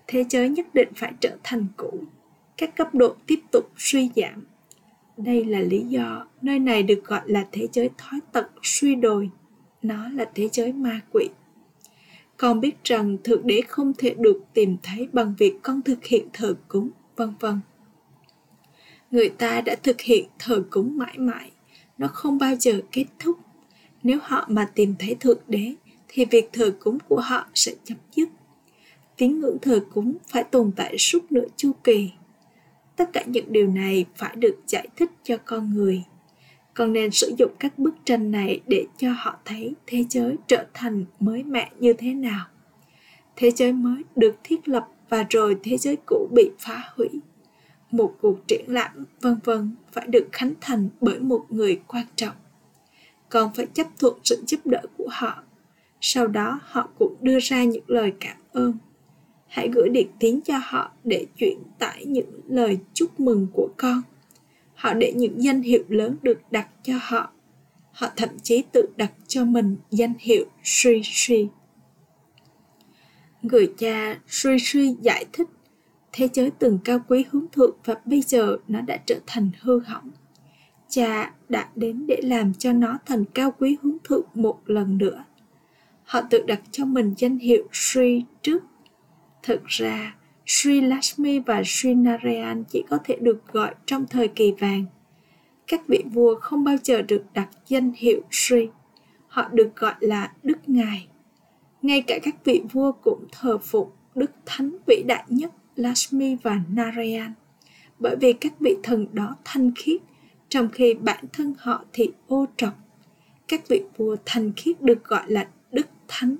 thế 0.07 0.25
giới 0.29 0.49
nhất 0.49 0.73
định 0.73 0.89
phải 0.95 1.13
trở 1.19 1.37
thành 1.43 1.67
cũ. 1.77 2.03
Các 2.57 2.75
cấp 2.75 2.95
độ 2.95 3.15
tiếp 3.27 3.39
tục 3.51 3.71
suy 3.77 4.09
giảm 4.15 4.45
đây 5.17 5.45
là 5.45 5.59
lý 5.59 5.79
do 5.79 6.25
nơi 6.41 6.59
này 6.59 6.83
được 6.83 7.03
gọi 7.05 7.21
là 7.25 7.47
thế 7.51 7.67
giới 7.73 7.89
thói 7.97 8.19
tật 8.31 8.47
suy 8.63 8.95
đồi. 8.95 9.29
Nó 9.81 10.09
là 10.09 10.29
thế 10.35 10.49
giới 10.51 10.73
ma 10.73 11.01
quỷ. 11.11 11.29
Con 12.37 12.59
biết 12.59 12.83
rằng 12.83 13.17
thượng 13.23 13.47
đế 13.47 13.61
không 13.67 13.93
thể 13.97 14.15
được 14.17 14.41
tìm 14.53 14.77
thấy 14.83 15.07
bằng 15.13 15.33
việc 15.37 15.53
con 15.61 15.81
thực 15.81 16.05
hiện 16.05 16.27
thờ 16.33 16.55
cúng, 16.67 16.89
vân 17.15 17.33
vân. 17.39 17.59
Người 19.11 19.29
ta 19.29 19.61
đã 19.61 19.75
thực 19.83 20.01
hiện 20.01 20.25
thờ 20.39 20.63
cúng 20.69 20.97
mãi 20.97 21.17
mãi, 21.17 21.51
nó 21.97 22.07
không 22.07 22.37
bao 22.37 22.55
giờ 22.55 22.81
kết 22.91 23.05
thúc. 23.19 23.37
Nếu 24.03 24.17
họ 24.21 24.45
mà 24.49 24.71
tìm 24.75 24.95
thấy 24.99 25.15
thượng 25.19 25.39
đế, 25.47 25.73
thì 26.07 26.25
việc 26.25 26.49
thờ 26.53 26.75
cúng 26.79 26.97
của 27.07 27.19
họ 27.19 27.47
sẽ 27.53 27.71
chấm 27.83 27.97
dứt. 28.15 28.29
Tín 29.17 29.39
ngưỡng 29.39 29.57
thờ 29.61 29.85
cúng 29.93 30.17
phải 30.27 30.43
tồn 30.43 30.71
tại 30.75 30.97
suốt 30.97 31.31
nửa 31.31 31.45
chu 31.57 31.71
kỳ 31.83 32.11
tất 32.95 33.09
cả 33.13 33.23
những 33.25 33.51
điều 33.53 33.67
này 33.67 34.05
phải 34.15 34.35
được 34.35 34.59
giải 34.67 34.87
thích 34.95 35.11
cho 35.23 35.37
con 35.45 35.73
người. 35.73 36.03
Con 36.73 36.93
nên 36.93 37.11
sử 37.11 37.35
dụng 37.37 37.51
các 37.59 37.79
bức 37.79 37.95
tranh 38.05 38.31
này 38.31 38.61
để 38.67 38.85
cho 38.97 39.13
họ 39.17 39.37
thấy 39.45 39.73
thế 39.87 40.05
giới 40.09 40.35
trở 40.47 40.65
thành 40.73 41.05
mới 41.19 41.43
mẻ 41.43 41.71
như 41.79 41.93
thế 41.93 42.13
nào. 42.13 42.45
Thế 43.35 43.51
giới 43.51 43.73
mới 43.73 44.03
được 44.15 44.35
thiết 44.43 44.67
lập 44.67 44.87
và 45.09 45.25
rồi 45.29 45.57
thế 45.63 45.77
giới 45.77 45.97
cũ 46.05 46.29
bị 46.35 46.51
phá 46.59 46.83
hủy. 46.95 47.09
Một 47.91 48.15
cuộc 48.21 48.47
triển 48.47 48.65
lãm, 48.67 48.91
vân 49.21 49.39
vân, 49.43 49.75
phải 49.91 50.07
được 50.07 50.27
khánh 50.31 50.53
thành 50.61 50.89
bởi 51.01 51.19
một 51.19 51.45
người 51.49 51.81
quan 51.87 52.05
trọng. 52.15 52.35
Còn 53.29 53.53
phải 53.53 53.65
chấp 53.73 53.87
thuận 53.99 54.13
sự 54.23 54.43
giúp 54.47 54.59
đỡ 54.65 54.81
của 54.97 55.07
họ. 55.11 55.43
Sau 56.01 56.27
đó, 56.27 56.59
họ 56.63 56.89
cũng 56.99 57.15
đưa 57.21 57.39
ra 57.39 57.63
những 57.63 57.83
lời 57.87 58.13
cảm 58.19 58.37
ơn 58.53 58.73
hãy 59.47 59.69
gửi 59.73 59.89
điện 59.89 60.07
tín 60.19 60.39
cho 60.41 60.53
họ 60.63 60.91
để 61.03 61.25
chuyển 61.37 61.57
tải 61.79 62.05
những 62.05 62.39
lời 62.47 62.77
chúc 62.93 63.19
mừng 63.19 63.47
của 63.53 63.69
con. 63.77 64.01
Họ 64.75 64.93
để 64.93 65.13
những 65.15 65.43
danh 65.43 65.61
hiệu 65.61 65.83
lớn 65.87 66.17
được 66.21 66.41
đặt 66.51 66.67
cho 66.83 66.93
họ. 67.01 67.31
Họ 67.91 68.07
thậm 68.15 68.29
chí 68.43 68.63
tự 68.71 68.85
đặt 68.95 69.11
cho 69.27 69.45
mình 69.45 69.77
danh 69.91 70.13
hiệu 70.19 70.45
suy 70.63 71.01
suy 71.03 71.47
người 73.45 73.73
cha 73.77 74.19
suy 74.27 74.57
suy 74.59 74.95
giải 75.01 75.25
thích, 75.33 75.47
thế 76.13 76.29
giới 76.33 76.51
từng 76.59 76.79
cao 76.83 76.99
quý 77.07 77.25
hướng 77.31 77.45
thượng 77.51 77.77
và 77.85 77.95
bây 78.05 78.21
giờ 78.21 78.57
nó 78.67 78.81
đã 78.81 78.97
trở 79.05 79.19
thành 79.27 79.49
hư 79.61 79.79
hỏng. 79.79 80.11
Cha 80.89 81.33
đã 81.49 81.69
đến 81.75 82.07
để 82.07 82.21
làm 82.23 82.53
cho 82.53 82.73
nó 82.73 82.97
thành 83.05 83.25
cao 83.25 83.55
quý 83.59 83.77
hướng 83.81 83.97
thượng 84.03 84.25
một 84.33 84.59
lần 84.65 84.97
nữa. 84.97 85.23
Họ 86.03 86.21
tự 86.29 86.43
đặt 86.47 86.61
cho 86.71 86.85
mình 86.85 87.13
danh 87.17 87.37
hiệu 87.37 87.67
Sri 87.73 88.23
trước 88.41 88.63
Thực 89.45 89.65
ra, 89.65 90.15
Sri 90.45 90.81
Lakshmi 90.81 91.39
và 91.39 91.63
Sri 91.65 91.93
Narayan 91.93 92.63
chỉ 92.63 92.83
có 92.89 92.97
thể 93.03 93.17
được 93.21 93.47
gọi 93.51 93.75
trong 93.85 94.05
thời 94.07 94.27
kỳ 94.27 94.51
vàng. 94.51 94.85
Các 95.67 95.87
vị 95.87 96.03
vua 96.13 96.35
không 96.39 96.63
bao 96.63 96.75
giờ 96.83 97.01
được 97.01 97.23
đặt 97.33 97.49
danh 97.67 97.91
hiệu 97.97 98.21
Sri, 98.31 98.67
họ 99.27 99.49
được 99.53 99.75
gọi 99.75 99.93
là 99.99 100.31
Đức 100.43 100.57
Ngài. 100.67 101.07
Ngay 101.81 102.01
cả 102.01 102.19
các 102.23 102.35
vị 102.45 102.61
vua 102.71 102.91
cũng 102.91 103.25
thờ 103.31 103.57
phụng 103.57 103.89
Đức 104.15 104.31
Thánh 104.45 104.77
vĩ 104.87 105.03
đại 105.07 105.23
nhất 105.27 105.51
Lakshmi 105.75 106.35
và 106.43 106.61
Narayan, 106.69 107.33
bởi 107.99 108.15
vì 108.15 108.33
các 108.33 108.59
vị 108.59 108.75
thần 108.83 109.07
đó 109.13 109.35
thanh 109.45 109.71
khiết, 109.75 110.01
trong 110.49 110.69
khi 110.69 110.93
bản 110.93 111.25
thân 111.33 111.53
họ 111.57 111.85
thì 111.93 112.11
ô 112.27 112.45
trọc. 112.57 112.73
Các 113.47 113.67
vị 113.67 113.83
vua 113.97 114.15
thanh 114.25 114.51
khiết 114.53 114.81
được 114.81 115.03
gọi 115.03 115.31
là 115.31 115.47
Đức 115.71 115.87
Thánh. 116.07 116.35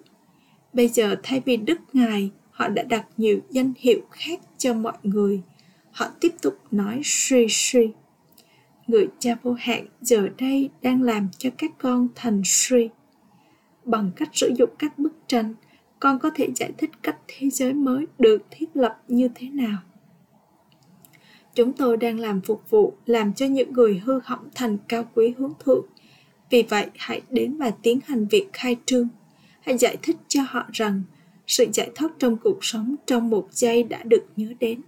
Bây 0.74 0.88
giờ 0.88 1.16
thay 1.24 1.42
vì 1.46 1.58
Đức 1.58 1.80
Ngài 1.94 2.32
họ 2.56 2.68
đã 2.68 2.84
đặt 2.84 3.06
nhiều 3.18 3.40
danh 3.50 3.74
hiệu 3.78 4.02
khác 4.12 4.40
cho 4.58 4.74
mọi 4.74 4.94
người. 5.04 5.42
Họ 5.92 6.08
tiếp 6.20 6.34
tục 6.42 6.60
nói 6.72 7.02
suy 7.04 7.48
suy. 7.50 7.92
Người 8.88 9.08
cha 9.20 9.36
vô 9.44 9.56
hạn 9.60 9.86
giờ 10.02 10.28
đây 10.38 10.70
đang 10.82 11.02
làm 11.02 11.28
cho 11.38 11.50
các 11.58 11.72
con 11.78 12.08
thành 12.16 12.42
suy. 12.46 12.90
Bằng 13.86 14.12
cách 14.16 14.30
sử 14.34 14.54
dụng 14.58 14.70
các 14.80 15.00
bức 15.00 15.14
tranh, 15.28 15.54
con 16.00 16.20
có 16.20 16.30
thể 16.36 16.50
giải 16.56 16.72
thích 16.78 16.90
cách 17.04 17.18
thế 17.28 17.50
giới 17.50 17.74
mới 17.74 18.06
được 18.20 18.42
thiết 18.52 18.66
lập 18.74 19.02
như 19.08 19.30
thế 19.36 19.50
nào. 19.50 19.78
Chúng 21.56 21.74
tôi 21.74 21.98
đang 21.98 22.20
làm 22.20 22.42
phục 22.42 22.70
vụ, 22.70 22.94
làm 23.06 23.34
cho 23.34 23.46
những 23.46 23.74
người 23.74 24.02
hư 24.06 24.20
hỏng 24.24 24.50
thành 24.56 24.78
cao 24.88 25.04
quý 25.14 25.34
hướng 25.38 25.54
thượng. 25.66 25.86
Vì 26.50 26.64
vậy, 26.64 26.88
hãy 26.96 27.22
đến 27.30 27.58
và 27.58 27.72
tiến 27.82 28.00
hành 28.06 28.28
việc 28.28 28.48
khai 28.54 28.76
trương. 28.86 29.08
Hãy 29.62 29.78
giải 29.78 29.98
thích 30.02 30.18
cho 30.28 30.42
họ 30.48 30.66
rằng 30.74 31.04
sự 31.48 31.66
giải 31.74 31.90
thoát 31.96 32.10
trong 32.20 32.38
cuộc 32.38 32.58
sống 32.62 32.96
trong 33.06 33.30
một 33.30 33.48
giây 33.52 33.84
đã 33.84 34.04
được 34.04 34.24
nhớ 34.36 34.54
đến. 34.60 34.82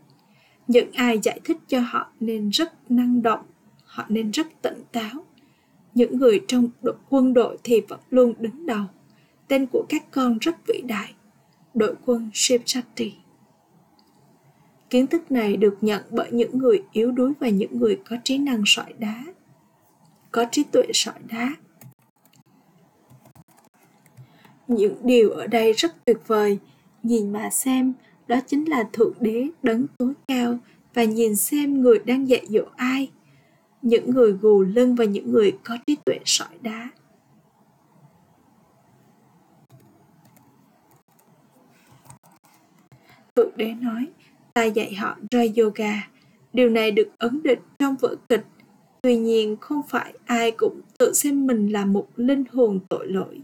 Những 0.67 0.91
ai 0.91 1.19
giải 1.23 1.39
thích 1.43 1.57
cho 1.67 1.79
họ 1.79 2.11
nên 2.19 2.49
rất 2.49 2.91
năng 2.91 3.21
động, 3.21 3.45
họ 3.85 4.05
nên 4.09 4.31
rất 4.31 4.61
tỉnh 4.61 4.83
táo. 4.91 5.25
Những 5.93 6.17
người 6.17 6.41
trong 6.47 6.69
đội, 6.81 6.95
quân 7.09 7.33
đội 7.33 7.57
thì 7.63 7.81
vẫn 7.81 7.99
luôn 8.09 8.33
đứng 8.39 8.65
đầu. 8.65 8.85
Tên 9.47 9.65
của 9.65 9.85
các 9.89 10.11
con 10.11 10.37
rất 10.41 10.55
vĩ 10.67 10.81
đại. 10.81 11.13
Đội 11.73 11.95
quân 12.05 12.29
Shivshakti 12.33 13.13
kiến 14.89 15.07
thức 15.07 15.31
này 15.31 15.57
được 15.57 15.77
nhận 15.81 16.03
bởi 16.11 16.27
những 16.31 16.57
người 16.57 16.83
yếu 16.91 17.11
đuối 17.11 17.33
và 17.39 17.49
những 17.49 17.79
người 17.79 17.99
có 18.09 18.15
trí 18.23 18.37
năng 18.37 18.63
sỏi 18.65 18.93
đá. 18.97 19.23
Có 20.31 20.45
trí 20.51 20.63
tuệ 20.63 20.83
sỏi 20.93 21.19
đá 21.31 21.49
những 24.67 24.95
điều 25.03 25.29
ở 25.29 25.47
đây 25.47 25.73
rất 25.73 26.05
tuyệt 26.05 26.17
vời. 26.27 26.59
Nhìn 27.03 27.31
mà 27.33 27.49
xem, 27.49 27.93
đó 28.27 28.39
chính 28.47 28.69
là 28.69 28.83
thượng 28.93 29.13
đế 29.19 29.47
đấng 29.63 29.85
tối 29.97 30.13
cao, 30.27 30.57
và 30.93 31.03
nhìn 31.03 31.35
xem 31.35 31.81
người 31.81 31.99
đang 31.99 32.29
dạy 32.29 32.45
dỗ 32.49 32.63
ai. 32.75 33.11
Những 33.81 34.09
người 34.09 34.31
gù 34.31 34.61
lưng 34.61 34.95
và 34.95 35.05
những 35.05 35.31
người 35.31 35.57
có 35.63 35.77
trí 35.87 35.95
tuệ 36.05 36.19
sỏi 36.25 36.57
đá. 36.61 36.89
Thượng 43.35 43.51
đế 43.55 43.73
nói, 43.73 44.07
ta 44.53 44.63
dạy 44.63 44.93
họ 44.93 45.17
ra 45.31 45.43
yoga. 45.57 45.93
Điều 46.53 46.69
này 46.69 46.91
được 46.91 47.07
ấn 47.17 47.43
định 47.43 47.59
trong 47.79 47.95
vở 47.95 48.15
kịch. 48.29 48.45
Tuy 49.01 49.17
nhiên, 49.17 49.57
không 49.61 49.81
phải 49.87 50.13
ai 50.25 50.51
cũng 50.51 50.81
tự 50.97 51.13
xem 51.13 51.47
mình 51.47 51.67
là 51.67 51.85
một 51.85 52.07
linh 52.15 52.43
hồn 52.51 52.79
tội 52.89 53.07
lỗi. 53.07 53.41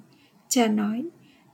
Cha 0.53 0.67
nói, 0.67 1.05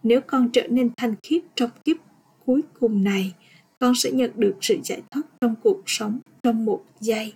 nếu 0.03 0.21
con 0.21 0.49
trở 0.53 0.67
nên 0.67 0.89
thanh 0.97 1.15
khiết 1.23 1.43
trong 1.55 1.69
kiếp 1.85 1.97
cuối 2.45 2.61
cùng 2.79 3.03
này, 3.03 3.33
con 3.79 3.95
sẽ 3.95 4.11
nhận 4.11 4.31
được 4.35 4.55
sự 4.61 4.79
giải 4.83 5.01
thoát 5.11 5.21
trong 5.41 5.55
cuộc 5.63 5.83
sống 5.85 6.19
trong 6.43 6.65
một 6.65 6.83
giây. 6.99 7.33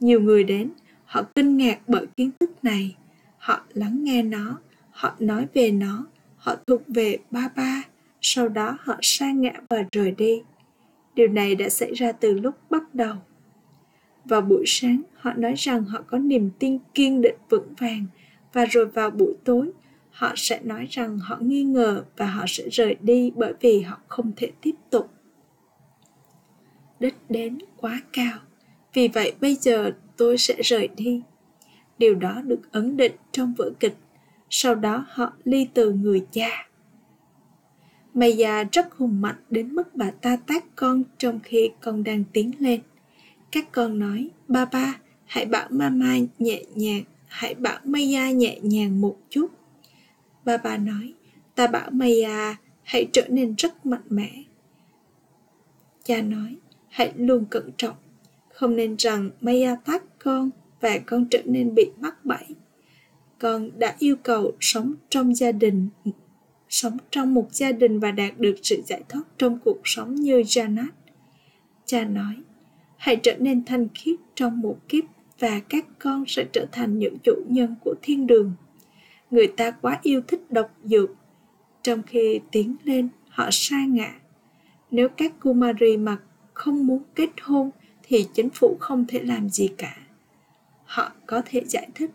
Nhiều 0.00 0.20
người 0.20 0.44
đến, 0.44 0.70
họ 1.04 1.22
kinh 1.34 1.56
ngạc 1.56 1.78
bởi 1.86 2.06
kiến 2.16 2.30
thức 2.40 2.64
này. 2.64 2.96
Họ 3.38 3.64
lắng 3.74 4.04
nghe 4.04 4.22
nó, 4.22 4.58
họ 4.90 5.14
nói 5.18 5.46
về 5.54 5.70
nó, 5.70 6.06
họ 6.36 6.56
thuộc 6.66 6.82
về 6.88 7.18
ba 7.30 7.48
ba, 7.56 7.82
sau 8.20 8.48
đó 8.48 8.76
họ 8.80 8.98
sa 9.02 9.32
ngã 9.32 9.52
và 9.70 9.84
rời 9.92 10.10
đi. 10.10 10.42
Điều 11.14 11.28
này 11.28 11.54
đã 11.54 11.68
xảy 11.68 11.92
ra 11.94 12.12
từ 12.12 12.32
lúc 12.32 12.54
bắt 12.70 12.94
đầu. 12.94 13.16
Vào 14.24 14.40
buổi 14.40 14.64
sáng, 14.66 15.02
họ 15.16 15.32
nói 15.36 15.54
rằng 15.56 15.84
họ 15.84 16.02
có 16.06 16.18
niềm 16.18 16.50
tin 16.58 16.78
kiên 16.94 17.20
định 17.20 17.38
vững 17.50 17.74
vàng, 17.78 18.06
và 18.52 18.64
rồi 18.64 18.86
vào 18.86 19.10
buổi 19.10 19.34
tối, 19.44 19.70
họ 20.14 20.32
sẽ 20.36 20.60
nói 20.62 20.86
rằng 20.90 21.18
họ 21.18 21.36
nghi 21.40 21.62
ngờ 21.62 22.04
và 22.16 22.26
họ 22.26 22.44
sẽ 22.48 22.68
rời 22.68 22.96
đi 23.00 23.32
bởi 23.36 23.52
vì 23.60 23.80
họ 23.80 24.00
không 24.08 24.32
thể 24.36 24.50
tiếp 24.60 24.74
tục 24.90 25.10
đích 27.00 27.14
đến 27.28 27.58
quá 27.76 28.00
cao 28.12 28.38
vì 28.92 29.08
vậy 29.08 29.34
bây 29.40 29.54
giờ 29.54 29.90
tôi 30.16 30.38
sẽ 30.38 30.54
rời 30.62 30.88
đi 30.96 31.22
điều 31.98 32.14
đó 32.14 32.42
được 32.42 32.72
ấn 32.72 32.96
định 32.96 33.12
trong 33.32 33.54
vở 33.54 33.70
kịch 33.80 33.96
sau 34.50 34.74
đó 34.74 35.04
họ 35.08 35.32
ly 35.44 35.68
từ 35.74 35.92
người 35.92 36.26
cha 36.30 36.66
Maya 38.14 38.64
rất 38.72 38.92
hùng 38.92 39.20
mạnh 39.20 39.36
đến 39.50 39.74
mức 39.74 39.96
bà 39.96 40.10
ta 40.10 40.36
tát 40.36 40.64
con 40.76 41.02
trong 41.18 41.40
khi 41.40 41.70
con 41.80 42.04
đang 42.04 42.24
tiến 42.32 42.50
lên. 42.58 42.80
Các 43.52 43.72
con 43.72 43.98
nói, 43.98 44.30
ba 44.48 44.64
ba, 44.64 44.98
hãy 45.24 45.46
bảo 45.46 45.68
mama 45.70 46.16
nhẹ 46.38 46.62
nhàng, 46.74 47.02
hãy 47.26 47.54
bảo 47.54 47.78
Maya 47.84 48.30
nhẹ 48.30 48.58
nhàng 48.62 49.00
một 49.00 49.16
chút. 49.30 49.46
Ba 50.44 50.56
bà 50.56 50.76
nói, 50.76 51.14
ta 51.54 51.66
bảo 51.66 51.90
Maya 51.90 52.28
à, 52.28 52.56
hãy 52.82 53.08
trở 53.12 53.28
nên 53.28 53.54
rất 53.54 53.86
mạnh 53.86 54.06
mẽ. 54.08 54.42
Cha 56.04 56.22
nói, 56.22 56.56
hãy 56.88 57.12
luôn 57.16 57.44
cẩn 57.50 57.70
trọng, 57.76 57.96
không 58.52 58.76
nên 58.76 58.96
rằng 58.98 59.30
Maya 59.40 59.72
à 59.72 59.76
tát 59.84 60.02
con 60.18 60.50
và 60.80 60.98
con 61.06 61.26
trở 61.30 61.42
nên 61.44 61.74
bị 61.74 61.90
mắc 62.00 62.24
bẫy. 62.24 62.44
Con 63.38 63.70
đã 63.78 63.96
yêu 63.98 64.16
cầu 64.22 64.52
sống 64.60 64.94
trong 65.08 65.34
gia 65.34 65.52
đình 65.52 65.88
sống 66.74 66.96
trong 67.10 67.34
một 67.34 67.48
gia 67.50 67.72
đình 67.72 68.00
và 68.00 68.10
đạt 68.10 68.38
được 68.38 68.54
sự 68.62 68.82
giải 68.86 69.02
thoát 69.08 69.22
trong 69.38 69.58
cuộc 69.64 69.80
sống 69.84 70.14
như 70.14 70.40
Janat. 70.40 70.88
Cha 71.84 72.04
nói, 72.04 72.34
hãy 72.96 73.16
trở 73.16 73.36
nên 73.38 73.64
thanh 73.64 73.88
khiết 73.94 74.16
trong 74.34 74.60
một 74.60 74.76
kiếp 74.88 75.04
và 75.38 75.60
các 75.68 75.86
con 75.98 76.24
sẽ 76.26 76.44
trở 76.52 76.66
thành 76.72 76.98
những 76.98 77.16
chủ 77.22 77.34
nhân 77.48 77.74
của 77.84 77.94
thiên 78.02 78.26
đường. 78.26 78.52
Người 79.30 79.46
ta 79.46 79.70
quá 79.70 80.00
yêu 80.02 80.20
thích 80.28 80.50
độc 80.50 80.70
dược, 80.84 81.10
trong 81.82 82.02
khi 82.02 82.40
tiến 82.52 82.76
lên 82.84 83.08
họ 83.28 83.48
sa 83.52 83.84
ngã. 83.88 84.14
Nếu 84.90 85.08
các 85.08 85.32
Kumari 85.40 85.96
mà 85.96 86.16
không 86.52 86.86
muốn 86.86 87.02
kết 87.14 87.30
hôn 87.42 87.70
thì 88.02 88.26
chính 88.34 88.50
phủ 88.50 88.76
không 88.80 89.04
thể 89.08 89.20
làm 89.22 89.48
gì 89.48 89.68
cả. 89.78 89.96
Họ 90.84 91.12
có 91.26 91.42
thể 91.44 91.64
giải 91.64 91.88
thích 91.94 92.10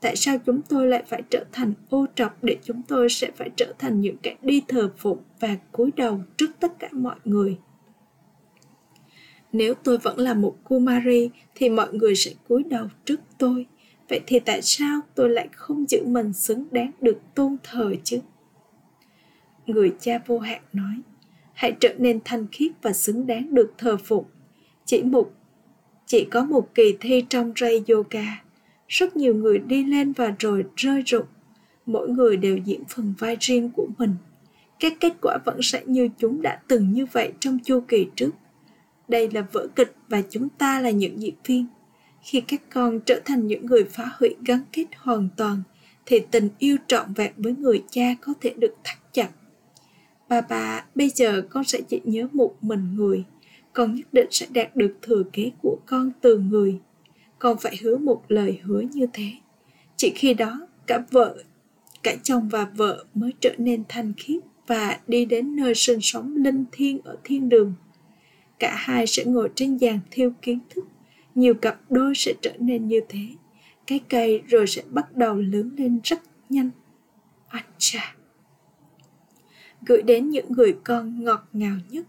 tại 0.00 0.16
sao 0.16 0.38
chúng 0.46 0.62
tôi 0.62 0.86
lại 0.86 1.02
phải 1.08 1.22
trở 1.30 1.44
thành 1.52 1.72
ô 1.88 2.06
trọc 2.14 2.44
để 2.44 2.56
chúng 2.64 2.82
tôi 2.88 3.08
sẽ 3.08 3.30
phải 3.36 3.50
trở 3.56 3.72
thành 3.78 4.00
những 4.00 4.16
kẻ 4.22 4.36
đi 4.42 4.62
thờ 4.68 4.90
phụng 4.96 5.18
và 5.40 5.56
cúi 5.72 5.90
đầu 5.96 6.20
trước 6.36 6.50
tất 6.60 6.78
cả 6.78 6.88
mọi 6.92 7.16
người 7.24 7.58
nếu 9.52 9.74
tôi 9.74 9.98
vẫn 9.98 10.18
là 10.18 10.34
một 10.34 10.56
kumari 10.64 11.30
thì 11.54 11.68
mọi 11.68 11.92
người 11.92 12.14
sẽ 12.14 12.30
cúi 12.48 12.62
đầu 12.62 12.86
trước 13.04 13.20
tôi 13.38 13.66
vậy 14.12 14.20
thì 14.26 14.40
tại 14.40 14.62
sao 14.62 15.00
tôi 15.14 15.30
lại 15.30 15.48
không 15.52 15.84
giữ 15.88 16.04
mình 16.06 16.32
xứng 16.32 16.64
đáng 16.70 16.90
được 17.00 17.18
tôn 17.34 17.56
thờ 17.62 17.94
chứ? 18.04 18.20
Người 19.66 19.92
cha 20.00 20.18
vô 20.26 20.38
hạn 20.38 20.62
nói, 20.72 20.94
hãy 21.52 21.72
trở 21.80 21.94
nên 21.98 22.20
thanh 22.24 22.46
khiết 22.52 22.72
và 22.82 22.92
xứng 22.92 23.26
đáng 23.26 23.54
được 23.54 23.72
thờ 23.78 23.96
phụng. 24.04 24.24
Chỉ 24.84 25.02
một, 25.02 25.32
chỉ 26.06 26.24
có 26.30 26.44
một 26.44 26.74
kỳ 26.74 26.96
thi 27.00 27.24
trong 27.28 27.52
ray 27.56 27.84
yoga, 27.88 28.42
rất 28.88 29.16
nhiều 29.16 29.34
người 29.34 29.58
đi 29.58 29.84
lên 29.84 30.12
và 30.12 30.34
rồi 30.38 30.64
rơi 30.76 31.02
rụng. 31.06 31.26
Mỗi 31.86 32.08
người 32.08 32.36
đều 32.36 32.56
diễn 32.56 32.82
phần 32.88 33.14
vai 33.18 33.36
riêng 33.40 33.70
của 33.70 33.86
mình. 33.98 34.14
Các 34.80 34.92
kết 35.00 35.12
quả 35.22 35.38
vẫn 35.44 35.62
sẽ 35.62 35.82
như 35.86 36.08
chúng 36.18 36.42
đã 36.42 36.60
từng 36.68 36.92
như 36.92 37.06
vậy 37.12 37.32
trong 37.40 37.58
chu 37.64 37.80
kỳ 37.88 38.06
trước. 38.16 38.30
Đây 39.08 39.30
là 39.30 39.46
vở 39.52 39.66
kịch 39.76 39.94
và 40.08 40.22
chúng 40.30 40.48
ta 40.48 40.80
là 40.80 40.90
những 40.90 41.22
diễn 41.22 41.34
viên 41.44 41.66
khi 42.22 42.40
các 42.40 42.62
con 42.70 43.00
trở 43.00 43.20
thành 43.24 43.46
những 43.46 43.66
người 43.66 43.84
phá 43.84 44.10
hủy 44.18 44.34
gắn 44.46 44.60
kết 44.72 44.86
hoàn 44.96 45.28
toàn, 45.36 45.62
thì 46.06 46.20
tình 46.30 46.48
yêu 46.58 46.76
trọn 46.86 47.12
vẹn 47.14 47.32
với 47.36 47.54
người 47.54 47.82
cha 47.90 48.14
có 48.20 48.32
thể 48.40 48.50
được 48.50 48.74
thắt 48.84 48.98
chặt. 49.12 49.28
Bà 50.28 50.40
bà, 50.40 50.84
bây 50.94 51.08
giờ 51.08 51.42
con 51.50 51.64
sẽ 51.64 51.80
chỉ 51.88 52.00
nhớ 52.04 52.28
một 52.32 52.54
mình 52.60 52.94
người. 52.94 53.24
Con 53.72 53.94
nhất 53.94 54.06
định 54.12 54.26
sẽ 54.30 54.46
đạt 54.50 54.76
được 54.76 54.96
thừa 55.02 55.22
kế 55.32 55.50
của 55.62 55.78
con 55.86 56.10
từ 56.20 56.38
người. 56.38 56.78
Con 57.38 57.56
phải 57.58 57.76
hứa 57.82 57.96
một 57.96 58.22
lời 58.28 58.60
hứa 58.62 58.80
như 58.80 59.06
thế. 59.12 59.30
Chỉ 59.96 60.12
khi 60.16 60.34
đó, 60.34 60.66
cả 60.86 61.02
vợ, 61.10 61.36
cả 62.02 62.16
chồng 62.22 62.48
và 62.48 62.64
vợ 62.64 63.04
mới 63.14 63.32
trở 63.40 63.54
nên 63.58 63.84
thanh 63.88 64.12
khiết 64.16 64.42
và 64.66 65.00
đi 65.06 65.24
đến 65.24 65.56
nơi 65.56 65.74
sinh 65.74 65.98
sống 66.00 66.36
linh 66.36 66.64
thiêng 66.72 67.00
ở 67.04 67.16
thiên 67.24 67.48
đường. 67.48 67.74
Cả 68.58 68.74
hai 68.76 69.06
sẽ 69.06 69.24
ngồi 69.24 69.50
trên 69.54 69.76
giàn 69.76 69.98
thiêu 70.10 70.32
kiến 70.42 70.58
thức 70.70 70.84
nhiều 71.34 71.54
cặp 71.54 71.80
đôi 71.90 72.14
sẽ 72.14 72.34
trở 72.42 72.52
nên 72.58 72.88
như 72.88 73.00
thế. 73.08 73.26
Cái 73.86 74.00
cây 74.08 74.42
rồi 74.48 74.66
sẽ 74.66 74.82
bắt 74.90 75.16
đầu 75.16 75.34
lớn 75.34 75.70
lên 75.76 76.00
rất 76.04 76.20
nhanh. 76.48 76.70
Anh 77.48 77.64
cha 77.78 78.14
gửi 79.86 80.02
đến 80.02 80.30
những 80.30 80.52
người 80.52 80.76
con 80.84 81.24
ngọt 81.24 81.48
ngào 81.52 81.76
nhất, 81.90 82.06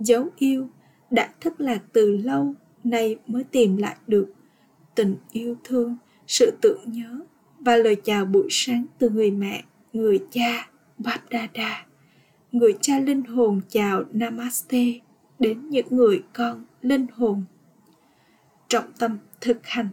dấu 0.00 0.28
yêu, 0.36 0.68
đã 1.10 1.34
thất 1.40 1.60
lạc 1.60 1.82
từ 1.92 2.16
lâu, 2.16 2.54
nay 2.84 3.16
mới 3.26 3.44
tìm 3.44 3.76
lại 3.76 3.96
được. 4.06 4.32
Tình 4.94 5.16
yêu 5.32 5.56
thương, 5.64 5.96
sự 6.26 6.52
tưởng 6.60 6.80
nhớ 6.86 7.20
và 7.58 7.76
lời 7.76 7.96
chào 8.04 8.24
buổi 8.24 8.46
sáng 8.50 8.86
từ 8.98 9.10
người 9.10 9.30
mẹ, 9.30 9.64
người 9.92 10.18
cha 10.30 10.70
Babdada 10.98 11.86
người 12.52 12.74
cha 12.80 13.00
linh 13.00 13.22
hồn 13.22 13.60
chào 13.68 14.04
Namaste 14.12 14.92
đến 15.38 15.68
những 15.70 15.86
người 15.90 16.22
con 16.32 16.64
linh 16.82 17.06
hồn 17.14 17.44
trọng 18.72 18.92
tâm 18.98 19.18
thực 19.40 19.58
hành 19.62 19.88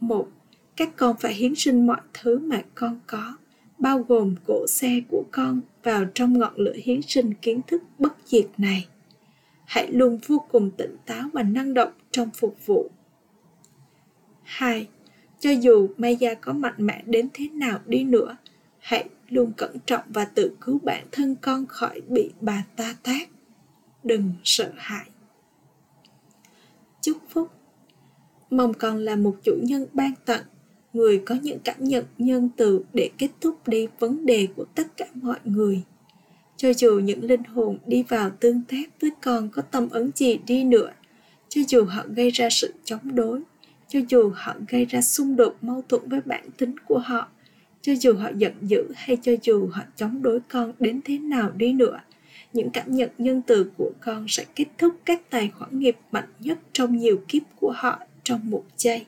một 0.00 0.28
các 0.76 0.96
con 0.96 1.16
phải 1.16 1.34
hiến 1.34 1.54
sinh 1.54 1.86
mọi 1.86 2.00
thứ 2.14 2.38
mà 2.38 2.62
con 2.74 3.00
có 3.06 3.36
bao 3.78 3.98
gồm 3.98 4.34
cỗ 4.46 4.66
xe 4.68 5.00
của 5.08 5.24
con 5.30 5.60
vào 5.82 6.04
trong 6.14 6.38
ngọn 6.38 6.54
lửa 6.56 6.74
hiến 6.84 7.02
sinh 7.02 7.34
kiến 7.34 7.60
thức 7.66 7.82
bất 7.98 8.16
diệt 8.24 8.46
này 8.58 8.88
hãy 9.64 9.92
luôn 9.92 10.18
vô 10.26 10.44
cùng 10.52 10.70
tỉnh 10.70 10.96
táo 11.06 11.28
và 11.32 11.42
năng 11.42 11.74
động 11.74 11.92
trong 12.10 12.30
phục 12.34 12.66
vụ 12.66 12.90
2. 14.42 14.88
Cho 15.38 15.50
dù 15.50 15.88
Maya 15.96 16.34
có 16.34 16.52
mạnh 16.52 16.74
mẽ 16.78 17.02
đến 17.06 17.28
thế 17.32 17.48
nào 17.48 17.78
đi 17.86 18.04
nữa, 18.04 18.36
hãy 18.78 19.08
luôn 19.28 19.52
cẩn 19.56 19.76
trọng 19.86 20.04
và 20.08 20.24
tự 20.24 20.56
cứu 20.60 20.78
bản 20.82 21.06
thân 21.12 21.36
con 21.40 21.66
khỏi 21.66 22.00
bị 22.08 22.30
bà 22.40 22.64
ta 22.76 22.96
tác. 23.02 23.28
Đừng 24.04 24.32
sợ 24.44 24.72
hãi. 24.76 25.06
Chúc 27.00 27.16
phúc 27.28 27.48
Mong 28.50 28.74
con 28.74 28.96
là 28.96 29.16
một 29.16 29.36
chủ 29.44 29.52
nhân 29.62 29.86
ban 29.92 30.12
tặng, 30.24 30.42
người 30.92 31.22
có 31.26 31.34
những 31.42 31.58
cảm 31.64 31.84
nhận 31.84 32.04
nhân 32.18 32.48
từ 32.56 32.84
để 32.92 33.10
kết 33.18 33.30
thúc 33.40 33.68
đi 33.68 33.88
vấn 33.98 34.26
đề 34.26 34.48
của 34.56 34.64
tất 34.74 34.96
cả 34.96 35.06
mọi 35.14 35.38
người. 35.44 35.82
Cho 36.56 36.72
dù 36.72 36.98
những 36.98 37.24
linh 37.24 37.44
hồn 37.44 37.78
đi 37.86 38.02
vào 38.02 38.30
tương 38.30 38.62
tác 38.62 39.00
với 39.00 39.10
con 39.22 39.48
có 39.48 39.62
tâm 39.62 39.88
ấn 39.90 40.10
gì 40.14 40.38
đi 40.46 40.64
nữa, 40.64 40.90
cho 41.48 41.60
dù 41.68 41.84
họ 41.84 42.04
gây 42.16 42.30
ra 42.30 42.50
sự 42.50 42.74
chống 42.84 43.14
đối, 43.14 43.40
cho 43.90 44.00
dù 44.08 44.30
họ 44.34 44.54
gây 44.68 44.84
ra 44.84 45.00
xung 45.00 45.36
đột 45.36 45.56
mâu 45.62 45.82
thuẫn 45.88 46.08
với 46.08 46.20
bản 46.24 46.50
tính 46.56 46.74
của 46.86 46.98
họ 46.98 47.28
cho 47.82 47.92
dù 48.00 48.14
họ 48.14 48.30
giận 48.36 48.52
dữ 48.62 48.84
hay 48.94 49.16
cho 49.22 49.32
dù 49.42 49.68
họ 49.72 49.82
chống 49.96 50.22
đối 50.22 50.40
con 50.40 50.72
đến 50.78 51.00
thế 51.04 51.18
nào 51.18 51.50
đi 51.56 51.72
nữa 51.72 52.00
những 52.52 52.70
cảm 52.70 52.94
nhận 52.94 53.10
nhân 53.18 53.42
từ 53.46 53.70
của 53.78 53.90
con 54.00 54.26
sẽ 54.28 54.44
kết 54.54 54.66
thúc 54.78 54.94
các 55.04 55.30
tài 55.30 55.48
khoản 55.48 55.78
nghiệp 55.78 55.96
mạnh 56.12 56.28
nhất 56.40 56.58
trong 56.72 56.96
nhiều 56.96 57.20
kiếp 57.28 57.42
của 57.60 57.72
họ 57.76 58.00
trong 58.24 58.50
một 58.50 58.64
giây 58.76 59.06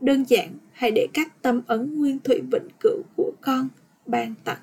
đơn 0.00 0.24
giản, 0.28 0.58
hãy 0.72 0.90
để 0.90 1.06
các 1.14 1.42
tâm 1.42 1.62
ấn 1.66 1.98
nguyên 1.98 2.18
thủy 2.18 2.40
vĩnh 2.52 2.68
cửu 2.80 3.02
của 3.16 3.32
con 3.40 3.68
ban 4.06 4.34
tặng 4.44 4.60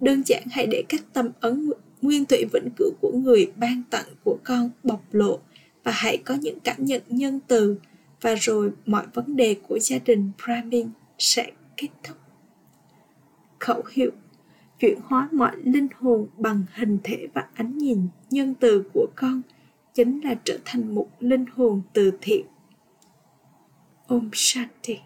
đơn 0.00 0.22
giản, 0.26 0.42
hãy 0.50 0.66
để 0.66 0.82
các 0.88 1.00
tâm 1.12 1.30
ấn 1.40 1.70
nguyên 2.02 2.24
thủy 2.24 2.44
vĩnh 2.52 2.68
cửu 2.76 2.90
của 3.00 3.12
người 3.12 3.52
ban 3.56 3.82
tặng 3.90 4.06
của 4.24 4.38
con 4.44 4.70
bộc 4.82 5.02
lộ 5.10 5.38
và 5.84 5.92
hãy 5.92 6.16
có 6.16 6.34
những 6.34 6.60
cảm 6.60 6.84
nhận 6.84 7.02
nhân 7.08 7.40
từ 7.46 7.76
và 8.20 8.34
rồi 8.34 8.70
mọi 8.86 9.06
vấn 9.14 9.36
đề 9.36 9.56
của 9.68 9.78
gia 9.78 9.98
đình 9.98 10.30
Brahmin 10.44 10.88
sẽ 11.18 11.50
kết 11.76 11.88
thúc. 12.02 12.16
Khẩu 13.58 13.82
hiệu, 13.92 14.10
chuyển 14.78 14.98
hóa 15.04 15.28
mọi 15.32 15.56
linh 15.64 15.88
hồn 16.00 16.28
bằng 16.38 16.64
hình 16.74 16.98
thể 17.04 17.26
và 17.34 17.46
ánh 17.54 17.78
nhìn 17.78 18.08
nhân 18.30 18.54
từ 18.54 18.84
của 18.94 19.06
con 19.16 19.42
chính 19.94 20.20
là 20.24 20.34
trở 20.44 20.58
thành 20.64 20.94
một 20.94 21.08
linh 21.18 21.44
hồn 21.54 21.82
từ 21.92 22.12
thiện. 22.20 22.46
Om 24.06 24.30
Shanti 24.32 24.98